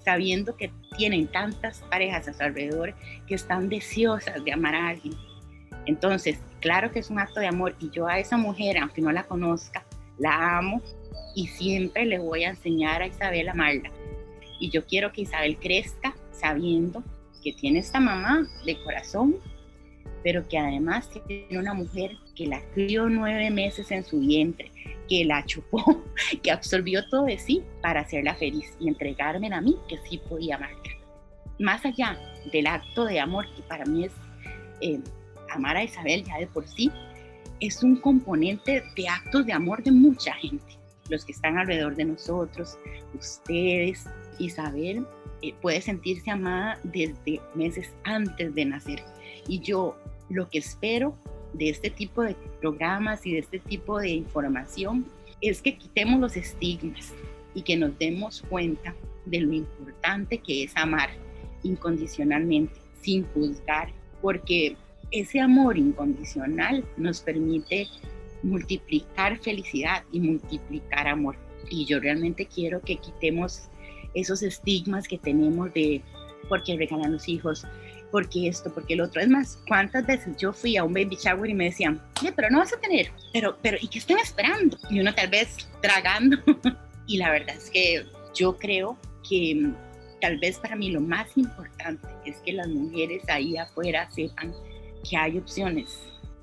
Sabiendo 0.05 0.57
que 0.57 0.71
tienen 0.97 1.27
tantas 1.27 1.81
parejas 1.91 2.29
a 2.29 2.35
su 2.35 2.41
alrededor 2.45 2.95
que 3.27 3.35
están 3.35 3.69
deseosas 3.69 4.45
de 4.45 4.53
amar 4.53 4.77
a 4.77 4.91
alguien. 4.91 5.13
Entonces, 5.87 6.39
claro 6.61 6.93
que 6.93 7.01
es 7.01 7.11
un 7.11 7.19
acto 7.19 7.41
de 7.41 7.49
amor 7.49 7.75
y 7.81 7.91
yo 7.91 8.07
a 8.07 8.21
esa 8.21 8.37
mujer, 8.37 8.79
aunque 8.79 9.03
no 9.03 9.11
la 9.11 9.25
conozca, 9.25 9.85
la 10.19 10.59
amo 10.59 10.81
y 11.35 11.49
siempre 11.49 12.05
le 12.05 12.21
voy 12.21 12.45
a 12.45 12.51
enseñar 12.51 13.03
a 13.03 13.09
Isabel 13.09 13.49
a 13.49 13.53
amarla. 13.55 13.91
Y 14.61 14.71
yo 14.71 14.87
quiero 14.87 15.11
que 15.11 15.23
Isabel 15.23 15.57
crezca 15.57 16.15
sabiendo 16.31 17.03
que 17.43 17.53
tiene 17.53 17.81
esta 17.81 17.99
mamá 17.99 18.47
de 18.65 18.81
corazón, 18.85 19.35
pero 20.23 20.47
que 20.47 20.59
además 20.59 21.11
tiene 21.27 21.59
una 21.59 21.75
mujer 21.75 22.13
que 22.37 22.47
la 22.47 22.63
crió 22.73 23.09
nueve 23.09 23.51
meses 23.51 23.91
en 23.91 24.05
su 24.05 24.21
vientre, 24.21 24.71
que 25.09 25.25
la 25.25 25.45
chupó, 25.45 26.03
que 26.43 26.51
absorbió 26.51 27.07
todo 27.09 27.25
de 27.25 27.39
sí 27.39 27.63
para 27.81 28.01
hacerla 28.01 28.35
feliz 28.35 28.75
y 28.81 28.89
entregármela 28.89 29.59
a 29.59 29.61
mí, 29.61 29.77
que 29.89 29.99
sí 30.09 30.19
podía 30.29 30.57
amarla. 30.57 30.79
Más 31.59 31.85
allá 31.85 32.19
del 32.53 32.67
acto 32.67 33.05
de 33.05 33.21
amor, 33.21 33.47
que 33.55 33.63
para 33.63 33.85
mí 33.85 34.05
es 34.05 34.13
eh, 34.81 35.01
amar 35.51 35.77
a 35.77 35.85
Isabel 35.85 36.25
ya 36.25 36.39
de 36.39 36.47
por 36.47 36.67
sí, 36.67 36.91
es 37.61 37.83
un 37.83 37.97
componente 37.97 38.83
de 38.97 39.09
actos 39.09 39.47
de 39.47 39.53
amor 39.53 39.83
de 39.83 39.93
mucha 39.93 40.35
gente, 40.35 40.79
los 41.09 41.25
que 41.25 41.33
están 41.33 41.59
alrededor 41.59 41.95
de 41.95 42.05
nosotros, 42.05 42.79
ustedes, 43.15 44.07
Isabel 44.39 45.07
eh, 45.43 45.55
puede 45.61 45.81
sentirse 45.81 46.31
amada 46.31 46.79
desde 46.83 47.41
meses 47.55 47.93
antes 48.05 48.55
de 48.55 48.65
nacer. 48.65 49.03
Y 49.47 49.61
yo 49.61 49.97
lo 50.31 50.49
que 50.49 50.59
espero 50.59 51.17
de 51.55 51.71
este 51.71 51.91
tipo 51.91 52.23
de 52.23 52.37
programas 52.61 53.25
y 53.27 53.33
de 53.33 53.39
este 53.39 53.59
tipo 53.59 53.99
de 53.99 54.11
información 54.11 55.07
es 55.41 55.63
que 55.63 55.77
quitemos 55.77 56.21
los 56.21 56.37
estigmas 56.37 57.13
y 57.55 57.63
que 57.63 57.77
nos 57.77 57.97
demos 57.99 58.43
cuenta 58.49 58.95
de 59.27 59.41
lo 59.41 59.53
importante 59.53 60.39
que 60.39 60.65
es 60.65 60.77
amar 60.77 61.11
incondicionalmente, 61.63 62.75
sin 63.01 63.25
juzgar, 63.29 63.93
porque 64.21 64.77
ese 65.11 65.41
amor 65.41 65.79
incondicional 65.79 66.85
nos 66.97 67.21
permite 67.21 67.87
multiplicar 68.43 69.39
felicidad 69.39 70.05
y 70.13 70.21
multiplicar 70.21 71.09
amor. 71.09 71.37
Y 71.71 71.87
yo 71.87 72.01
realmente 72.01 72.47
quiero 72.47 72.81
que 72.81 72.97
quitemos 72.97 73.69
esos 74.15 74.43
estigmas 74.43 75.09
que 75.09 75.19
tenemos 75.19 75.73
de 75.73 76.03
por 76.49 76.63
qué 76.63 76.77
regalan 76.77 77.13
los 77.13 77.29
hijos, 77.29 77.67
por 78.15 78.29
qué 78.29 78.47
esto, 78.47 78.73
por 78.73 78.87
qué 78.87 78.95
el 78.95 79.01
otro. 79.01 79.21
Es 79.21 79.29
más, 79.29 79.59
¿cuántas 79.67 80.07
veces 80.07 80.37
yo 80.37 80.53
fui 80.53 80.77
a 80.77 80.85
un 80.85 80.93
baby 80.93 81.19
shower 81.21 81.51
y 81.51 81.55
me 81.55 81.65
decían, 81.65 82.01
pero 82.37 82.49
no 82.49 82.59
vas 82.59 82.73
a 82.73 82.79
tener, 82.79 83.11
pero, 83.33 83.59
pero, 83.61 83.77
¿y 83.81 83.89
qué 83.89 83.99
están 83.99 84.19
esperando? 84.19 84.79
Y 84.89 85.01
uno 85.01 85.13
tal 85.13 85.29
vez 85.31 85.69
tragando. 85.83 86.37
y 87.09 87.17
la 87.17 87.33
verdad 87.33 87.57
es 87.57 87.69
que 87.71 88.07
yo 88.33 88.57
creo 88.57 88.97
que 89.29 89.57
mm, 89.57 89.75
tal 90.21 90.39
vez 90.39 90.61
para 90.61 90.77
mí 90.77 90.93
lo 90.93 91.01
más 91.01 91.37
importante 91.37 92.07
es 92.25 92.37
que 92.47 92.53
las 92.53 92.69
mujeres 92.69 93.25
ahí 93.29 93.57
afuera 93.57 94.09
sepan 94.13 94.55
que 95.11 95.17
hay 95.17 95.37
opciones 95.37 95.99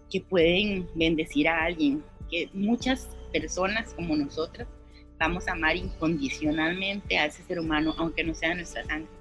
que 0.09 0.19
pueden 0.19 0.89
bendecir 0.95 1.47
a 1.47 1.63
alguien, 1.63 2.03
que 2.29 2.49
muchas 2.51 3.07
personas 3.31 3.93
como 3.93 4.17
nosotras 4.17 4.67
vamos 5.17 5.47
a 5.47 5.53
amar 5.53 5.77
incondicionalmente 5.77 7.17
a 7.17 7.27
ese 7.27 7.43
ser 7.43 7.61
humano, 7.61 7.95
aunque 7.97 8.25
no 8.25 8.35
sea 8.35 8.55
nuestra 8.55 8.83
sangre. 8.83 9.20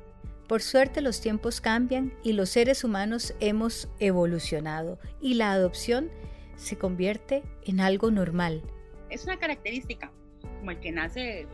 Por 0.51 0.63
suerte 0.63 1.01
los 1.01 1.21
tiempos 1.21 1.61
cambian 1.61 2.13
y 2.25 2.33
los 2.33 2.51
seres 2.51 2.83
humanos 2.83 3.37
hemos 3.39 3.89
evolucionado 4.01 4.99
y 5.23 5.35
la 5.35 5.53
adopción 5.53 6.11
se 6.57 6.77
convierte 6.77 7.45
en 7.65 7.79
algo 7.79 8.11
normal. 8.11 8.61
Es 9.11 9.23
una 9.23 9.39
característica, 9.39 10.11
como 10.59 10.73
el 10.73 10.81
que 10.81 10.91
nace 10.91 11.47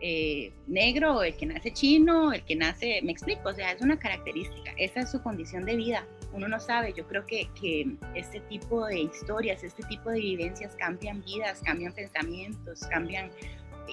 eh, 0.00 0.50
negro, 0.66 1.22
el 1.24 1.36
que 1.36 1.44
nace 1.44 1.74
chino, 1.74 2.32
el 2.32 2.42
que 2.42 2.56
nace, 2.56 3.02
me 3.02 3.12
explico, 3.12 3.50
o 3.50 3.52
sea, 3.52 3.72
es 3.72 3.82
una 3.82 3.98
característica, 3.98 4.72
esa 4.78 5.00
es 5.00 5.10
su 5.10 5.22
condición 5.22 5.66
de 5.66 5.76
vida 5.76 6.06
uno 6.32 6.48
no 6.48 6.60
sabe, 6.60 6.92
yo 6.92 7.06
creo 7.06 7.24
que, 7.26 7.48
que, 7.60 7.86
este 8.14 8.40
tipo 8.40 8.86
de 8.86 9.00
historias, 9.00 9.64
este 9.64 9.82
tipo 9.84 10.10
de 10.10 10.20
vivencias 10.20 10.74
cambian 10.76 11.22
vidas, 11.24 11.60
cambian 11.64 11.92
pensamientos, 11.92 12.80
cambian 12.90 13.30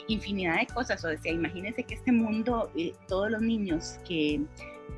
infinidad 0.08 0.60
de 0.60 0.67
cosas. 0.67 1.03
O 1.03 1.17
sea, 1.17 1.31
imagínense 1.31 1.84
que 1.84 1.95
este 1.95 2.12
mundo, 2.12 2.71
eh, 2.75 2.93
todos 3.08 3.31
los 3.31 3.41
niños 3.41 3.99
que, 4.08 4.41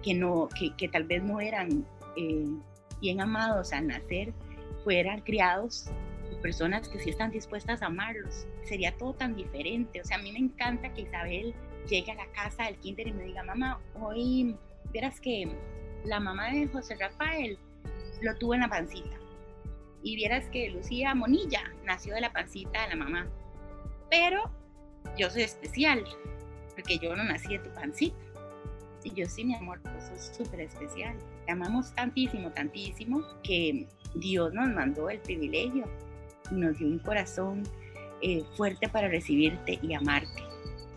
que, 0.03 0.13
no, 0.13 0.49
que, 0.57 0.75
que 0.75 0.87
tal 0.87 1.03
vez 1.03 1.23
no 1.23 1.39
eran 1.39 1.85
eh, 2.15 2.45
bien 3.01 3.21
amados 3.21 3.73
al 3.73 3.87
nacer, 3.87 4.33
fueran 4.83 5.21
criados 5.21 5.89
personas 6.37 6.87
que 6.87 6.99
sí 6.99 7.09
están 7.09 7.31
dispuestas 7.31 7.81
a 7.81 7.87
amarlos. 7.87 8.47
Sería 8.63 8.95
todo 8.97 9.13
tan 9.13 9.35
diferente. 9.35 10.01
O 10.01 10.05
sea, 10.05 10.17
a 10.17 10.21
mí 10.21 10.31
me 10.31 10.39
encanta 10.39 10.93
que 10.93 11.01
Isabel 11.01 11.53
llegue 11.89 12.11
a 12.11 12.15
la 12.15 12.27
casa 12.27 12.65
del 12.65 12.77
kinder 12.77 13.07
y 13.07 13.13
me 13.13 13.23
diga, 13.23 13.43
mamá, 13.43 13.79
hoy 13.99 14.55
verás 14.93 15.19
que 15.19 15.49
la 16.05 16.19
mamá 16.19 16.51
de 16.51 16.67
José 16.67 16.95
Rafael 16.95 17.57
lo 18.21 18.35
tuvo 18.37 18.53
en 18.53 18.61
la 18.61 18.69
pancita. 18.69 19.17
Y 20.03 20.15
vieras 20.15 20.47
que 20.49 20.69
Lucía 20.69 21.15
Monilla 21.15 21.73
nació 21.83 22.13
de 22.13 22.21
la 22.21 22.31
pancita 22.31 22.83
de 22.83 22.89
la 22.89 22.95
mamá. 22.95 23.27
Pero 24.09 24.49
yo 25.17 25.29
soy 25.29 25.43
especial, 25.43 26.03
porque 26.75 26.97
yo 26.97 27.15
no 27.15 27.23
nací 27.23 27.49
de 27.49 27.59
tu 27.59 27.69
pancita. 27.71 28.15
Y 29.03 29.13
yo 29.13 29.25
sí, 29.27 29.45
mi 29.45 29.55
amor, 29.55 29.79
eso 29.97 30.13
es 30.15 30.35
súper 30.35 30.61
especial. 30.61 31.15
Te 31.45 31.51
amamos 31.51 31.93
tantísimo, 31.93 32.51
tantísimo, 32.51 33.23
que 33.43 33.87
Dios 34.15 34.53
nos 34.53 34.69
mandó 34.69 35.09
el 35.09 35.19
privilegio 35.19 35.85
y 36.51 36.55
nos 36.55 36.77
dio 36.77 36.87
un 36.87 36.99
corazón 36.99 37.63
eh, 38.21 38.43
fuerte 38.55 38.89
para 38.89 39.07
recibirte 39.07 39.79
y 39.81 39.93
amarte. 39.93 40.43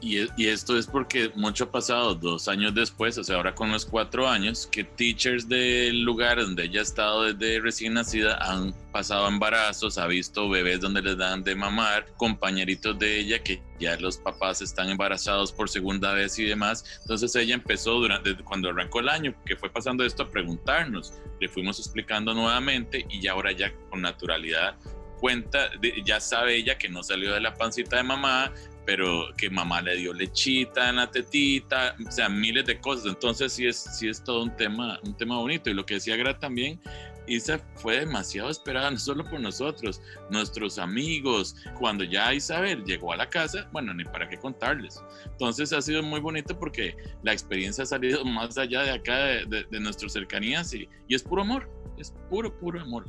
Y, 0.02 0.46
esto 0.46 0.78
es 0.78 0.86
porque 0.86 1.30
mucho 1.34 1.64
ha 1.64 1.70
pasado 1.70 2.14
dos 2.14 2.48
años 2.48 2.74
después, 2.74 3.18
o 3.18 3.24
sea, 3.24 3.36
ahora 3.36 3.54
con 3.54 3.70
los 3.70 3.84
cuatro 3.84 4.26
años, 4.26 4.66
que 4.66 4.82
teachers 4.82 5.46
del 5.46 6.02
lugar 6.02 6.40
donde 6.40 6.64
ella 6.64 6.80
ha 6.80 6.82
estado 6.82 7.24
desde 7.24 7.60
recién 7.60 7.94
nacida 7.94 8.38
han 8.40 8.72
pasado 8.92 9.28
embarazos, 9.28 9.98
ha 9.98 10.06
visto 10.06 10.48
bebés 10.48 10.80
donde 10.80 11.02
les 11.02 11.18
dan 11.18 11.44
de 11.44 11.54
mamar, 11.54 12.06
compañeritos 12.16 12.98
de 12.98 13.20
ella 13.20 13.42
que 13.42 13.60
ya 13.80 13.96
los 13.96 14.18
papás 14.18 14.60
están 14.60 14.90
embarazados 14.90 15.52
por 15.52 15.68
segunda 15.68 16.12
vez 16.12 16.38
y 16.38 16.44
demás. 16.44 16.84
Entonces 17.00 17.34
ella 17.34 17.54
empezó 17.54 17.94
durante 17.94 18.36
cuando 18.44 18.68
arrancó 18.68 19.00
el 19.00 19.08
año, 19.08 19.34
que 19.44 19.56
fue 19.56 19.70
pasando 19.70 20.04
esto, 20.04 20.24
a 20.24 20.30
preguntarnos. 20.30 21.14
Le 21.40 21.48
fuimos 21.48 21.78
explicando 21.78 22.34
nuevamente 22.34 23.06
y 23.08 23.20
ya 23.20 23.32
ahora 23.32 23.52
ya 23.52 23.72
con 23.88 24.02
naturalidad 24.02 24.76
cuenta, 25.20 25.70
ya 26.04 26.18
sabe 26.18 26.56
ella 26.56 26.78
que 26.78 26.88
no 26.88 27.02
salió 27.02 27.34
de 27.34 27.40
la 27.40 27.54
pancita 27.54 27.96
de 27.96 28.02
mamá, 28.02 28.52
pero 28.86 29.28
que 29.36 29.50
mamá 29.50 29.82
le 29.82 29.96
dio 29.96 30.12
lechita 30.12 30.88
en 30.88 30.96
la 30.96 31.10
tetita, 31.10 31.94
o 32.06 32.10
sea, 32.10 32.28
miles 32.28 32.64
de 32.64 32.80
cosas. 32.80 33.06
Entonces 33.06 33.52
sí 33.52 33.66
es, 33.66 33.76
sí 33.76 34.08
es 34.08 34.24
todo 34.24 34.42
un 34.42 34.56
tema, 34.56 34.98
un 35.04 35.16
tema 35.16 35.36
bonito. 35.36 35.70
Y 35.70 35.74
lo 35.74 35.84
que 35.84 35.94
decía 35.94 36.16
Gra 36.16 36.38
también, 36.38 36.80
Isa 37.26 37.58
fue 37.76 38.00
demasiado 38.00 38.50
esperada, 38.50 38.90
no 38.90 38.98
solo 38.98 39.24
por 39.24 39.40
nosotros, 39.40 40.00
nuestros 40.30 40.78
amigos. 40.78 41.56
Cuando 41.78 42.04
ya 42.04 42.34
Isabel 42.34 42.84
llegó 42.84 43.12
a 43.12 43.16
la 43.16 43.28
casa, 43.28 43.68
bueno, 43.72 43.94
ni 43.94 44.04
para 44.04 44.28
qué 44.28 44.36
contarles. 44.36 45.02
Entonces 45.24 45.72
ha 45.72 45.82
sido 45.82 46.02
muy 46.02 46.20
bonito 46.20 46.58
porque 46.58 46.96
la 47.22 47.32
experiencia 47.32 47.84
ha 47.84 47.86
salido 47.86 48.24
más 48.26 48.58
allá 48.58 48.82
de 48.82 48.90
acá, 48.90 49.16
de, 49.16 49.66
de, 49.70 49.80
nuestras 49.80 50.12
cercanías, 50.12 50.72
y, 50.74 50.88
y, 51.08 51.14
es 51.14 51.22
puro 51.22 51.42
amor, 51.42 51.68
es 51.98 52.12
puro, 52.28 52.52
puro 52.58 52.80
amor. 52.80 53.06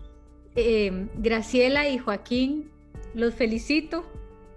Eh, 0.55 1.07
Graciela 1.16 1.88
y 1.88 1.97
Joaquín, 1.97 2.70
los 3.14 3.34
felicito 3.34 4.05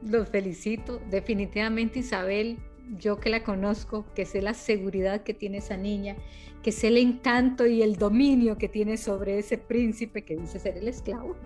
los 0.04 0.28
felicito. 0.28 1.00
Definitivamente 1.10 2.00
Isabel, 2.00 2.58
yo 2.98 3.18
que 3.18 3.30
la 3.30 3.42
conozco, 3.42 4.04
que 4.14 4.26
sé 4.26 4.42
la 4.42 4.54
seguridad 4.54 5.22
que 5.22 5.34
tiene 5.34 5.58
esa 5.58 5.76
niña, 5.76 6.16
que 6.64 6.72
sé 6.72 6.88
el 6.88 6.96
encanto 6.96 7.66
y 7.66 7.82
el 7.82 7.96
dominio 7.96 8.56
que 8.56 8.68
tiene 8.68 8.96
sobre 8.96 9.38
ese 9.38 9.58
príncipe 9.58 10.24
que 10.24 10.34
dice 10.34 10.58
ser 10.58 10.78
el 10.78 10.88
esclavo. 10.88 11.36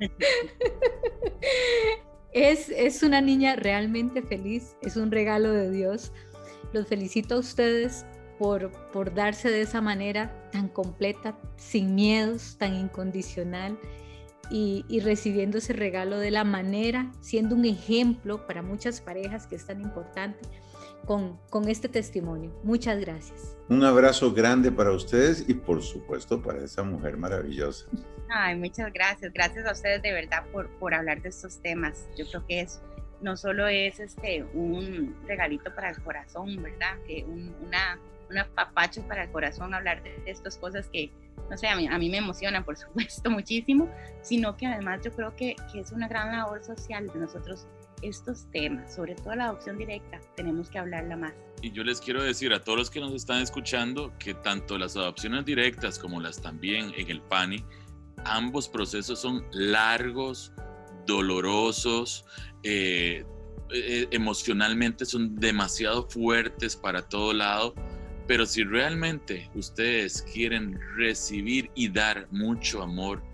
es, 2.32 2.68
es 2.68 3.04
una 3.04 3.20
niña 3.20 3.54
realmente 3.54 4.22
feliz, 4.22 4.76
es 4.82 4.96
un 4.96 5.12
regalo 5.12 5.52
de 5.52 5.70
Dios. 5.70 6.12
Los 6.72 6.88
felicito 6.88 7.36
a 7.36 7.38
ustedes 7.38 8.04
por, 8.40 8.72
por 8.90 9.14
darse 9.14 9.50
de 9.50 9.60
esa 9.60 9.80
manera 9.80 10.50
tan 10.50 10.68
completa, 10.68 11.38
sin 11.56 11.94
miedos, 11.94 12.56
tan 12.58 12.74
incondicional 12.74 13.78
y, 14.50 14.98
recibiendo 15.00 15.58
ese 15.58 15.74
regalo 15.74 16.18
de 16.18 16.32
la 16.32 16.42
manera, 16.42 17.12
siendo 17.20 17.54
un 17.54 17.64
ejemplo 17.64 18.48
para 18.48 18.62
muchas 18.62 19.00
parejas 19.00 19.46
que 19.46 19.54
es 19.54 19.64
tan 19.64 19.80
importante 19.80 20.40
con, 21.06 21.38
con 21.50 21.68
este 21.68 21.88
testimonio. 21.88 22.52
Muchas 22.62 22.98
gracias. 23.00 23.56
Un 23.68 23.84
abrazo 23.84 24.32
grande 24.32 24.70
para 24.72 24.92
ustedes 24.92 25.44
y 25.48 25.54
por 25.54 25.82
supuesto 25.82 26.40
para 26.42 26.64
esa 26.64 26.82
mujer 26.82 27.16
maravillosa. 27.16 27.86
Ay, 28.28 28.56
muchas 28.56 28.92
gracias. 28.92 29.32
Gracias 29.32 29.66
a 29.66 29.72
ustedes 29.72 30.02
de 30.02 30.12
verdad 30.12 30.44
por, 30.52 30.68
por 30.78 30.94
hablar 30.94 31.20
de 31.22 31.28
estos 31.30 31.58
temas. 31.58 32.06
Yo 32.16 32.26
creo 32.26 32.46
que 32.46 32.60
es 32.60 32.80
no 33.20 33.36
solo 33.36 33.68
es 33.68 34.00
este 34.00 34.44
un 34.54 35.14
regalito 35.26 35.74
para 35.74 35.90
el 35.90 36.02
corazón, 36.02 36.62
¿verdad? 36.62 36.96
Que 37.06 37.24
un, 37.24 37.54
una, 37.66 37.98
un 38.30 38.38
apapacho 38.38 39.02
para 39.02 39.24
el 39.24 39.30
corazón 39.30 39.74
hablar 39.74 40.02
de 40.02 40.22
estas 40.26 40.56
cosas 40.56 40.88
que 40.88 41.10
no 41.50 41.56
sé, 41.56 41.66
a 41.66 41.76
mí, 41.76 41.88
a 41.88 41.98
mí 41.98 42.08
me 42.08 42.18
emociona, 42.18 42.64
por 42.64 42.76
supuesto, 42.78 43.30
muchísimo, 43.30 43.88
sino 44.22 44.56
que 44.56 44.66
además 44.66 45.00
yo 45.04 45.10
creo 45.10 45.34
que, 45.34 45.56
que 45.72 45.80
es 45.80 45.90
una 45.92 46.08
gran 46.08 46.30
labor 46.30 46.62
social 46.62 47.08
de 47.12 47.18
nosotros 47.18 47.66
estos 48.02 48.50
temas, 48.50 48.94
sobre 48.94 49.14
todo 49.14 49.34
la 49.34 49.46
adopción 49.46 49.78
directa, 49.78 50.20
tenemos 50.36 50.70
que 50.70 50.78
hablarla 50.78 51.16
más. 51.16 51.32
Y 51.62 51.72
yo 51.72 51.84
les 51.84 52.00
quiero 52.00 52.22
decir 52.22 52.52
a 52.52 52.62
todos 52.62 52.78
los 52.78 52.90
que 52.90 53.00
nos 53.00 53.12
están 53.12 53.42
escuchando 53.42 54.12
que 54.18 54.34
tanto 54.34 54.78
las 54.78 54.96
adopciones 54.96 55.44
directas 55.44 55.98
como 55.98 56.20
las 56.20 56.40
también 56.40 56.92
en 56.96 57.10
el 57.10 57.20
PANI, 57.20 57.64
ambos 58.24 58.68
procesos 58.68 59.20
son 59.20 59.44
largos, 59.52 60.52
dolorosos, 61.06 62.24
eh, 62.62 63.24
eh, 63.72 64.08
emocionalmente 64.10 65.04
son 65.04 65.36
demasiado 65.36 66.08
fuertes 66.08 66.76
para 66.76 67.02
todo 67.08 67.32
lado 67.32 67.74
pero 68.30 68.46
si 68.46 68.62
realmente 68.62 69.50
ustedes 69.56 70.22
quieren 70.22 70.78
recibir 70.94 71.68
y 71.74 71.88
dar 71.88 72.28
mucho 72.30 72.80
amor, 72.80 73.24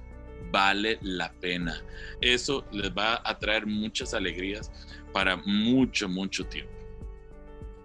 vale 0.51 0.99
la 1.03 1.33
pena. 1.41 1.83
Eso 2.21 2.65
les 2.73 2.91
va 2.91 3.21
a 3.25 3.39
traer 3.39 3.67
muchas 3.67 4.15
alegrías 4.15 4.71
para 5.13 5.37
mucho, 5.37 6.09
mucho 6.09 6.45
tiempo. 6.47 6.73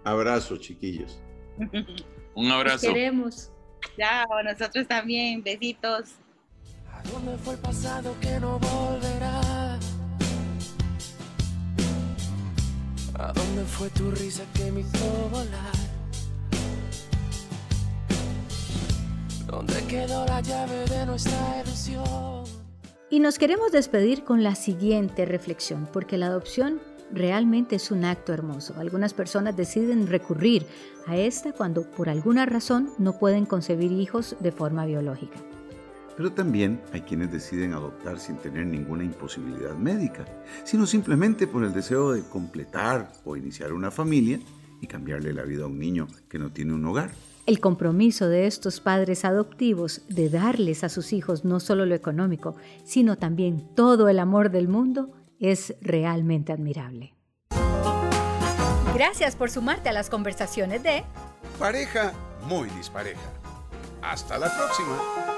Abrazo, 0.04 0.56
chiquillos. 0.56 1.20
Un 2.34 2.50
abrazo. 2.50 2.88
queremos. 2.88 3.50
Chao, 3.96 4.42
nosotros 4.42 4.86
también. 4.86 5.42
Besitos. 5.42 6.12
¿A 6.90 7.02
dónde 7.10 7.36
fue 7.38 7.54
el 7.54 7.60
pasado 7.60 8.14
que 8.20 8.38
no 8.40 8.58
volverá? 8.58 9.78
¿A 13.18 13.32
dónde 13.32 13.64
fue 13.64 13.88
tu 13.90 14.10
risa 14.10 14.44
que 14.54 14.72
me 14.72 14.80
hizo 14.80 15.28
volar? 15.30 15.81
¿Dónde 19.62 19.86
quedó 19.86 20.26
la 20.26 20.40
llave 20.40 20.84
de 20.86 21.06
nuestra 21.06 21.62
ilusión? 21.62 22.42
Y 23.10 23.20
nos 23.20 23.38
queremos 23.38 23.70
despedir 23.70 24.24
con 24.24 24.42
la 24.42 24.56
siguiente 24.56 25.24
reflexión, 25.24 25.88
porque 25.92 26.18
la 26.18 26.26
adopción 26.26 26.80
realmente 27.12 27.76
es 27.76 27.92
un 27.92 28.04
acto 28.04 28.32
hermoso. 28.32 28.74
Algunas 28.78 29.14
personas 29.14 29.56
deciden 29.56 30.08
recurrir 30.08 30.66
a 31.06 31.16
esta 31.16 31.52
cuando 31.52 31.88
por 31.88 32.08
alguna 32.08 32.44
razón 32.44 32.90
no 32.98 33.20
pueden 33.20 33.46
concebir 33.46 33.92
hijos 33.92 34.34
de 34.40 34.50
forma 34.50 34.84
biológica. 34.84 35.38
Pero 36.16 36.32
también 36.32 36.80
hay 36.92 37.02
quienes 37.02 37.30
deciden 37.30 37.72
adoptar 37.72 38.18
sin 38.18 38.38
tener 38.38 38.66
ninguna 38.66 39.04
imposibilidad 39.04 39.76
médica, 39.76 40.24
sino 40.64 40.86
simplemente 40.86 41.46
por 41.46 41.62
el 41.62 41.72
deseo 41.72 42.10
de 42.10 42.22
completar 42.22 43.12
o 43.24 43.36
iniciar 43.36 43.72
una 43.72 43.92
familia 43.92 44.40
y 44.80 44.88
cambiarle 44.88 45.32
la 45.32 45.44
vida 45.44 45.64
a 45.64 45.68
un 45.68 45.78
niño 45.78 46.08
que 46.28 46.40
no 46.40 46.50
tiene 46.50 46.72
un 46.72 46.84
hogar. 46.84 47.12
El 47.44 47.58
compromiso 47.58 48.28
de 48.28 48.46
estos 48.46 48.80
padres 48.80 49.24
adoptivos 49.24 50.02
de 50.08 50.28
darles 50.28 50.84
a 50.84 50.88
sus 50.88 51.12
hijos 51.12 51.44
no 51.44 51.58
solo 51.58 51.86
lo 51.86 51.94
económico, 51.94 52.54
sino 52.84 53.16
también 53.16 53.74
todo 53.74 54.08
el 54.08 54.20
amor 54.20 54.50
del 54.50 54.68
mundo 54.68 55.10
es 55.40 55.74
realmente 55.80 56.52
admirable. 56.52 57.14
Gracias 58.94 59.34
por 59.34 59.50
sumarte 59.50 59.88
a 59.88 59.92
las 59.92 60.08
conversaciones 60.08 60.82
de 60.84 61.02
Pareja 61.58 62.12
muy 62.46 62.68
dispareja. 62.70 63.20
Hasta 64.02 64.38
la 64.38 64.48
próxima. 64.56 65.31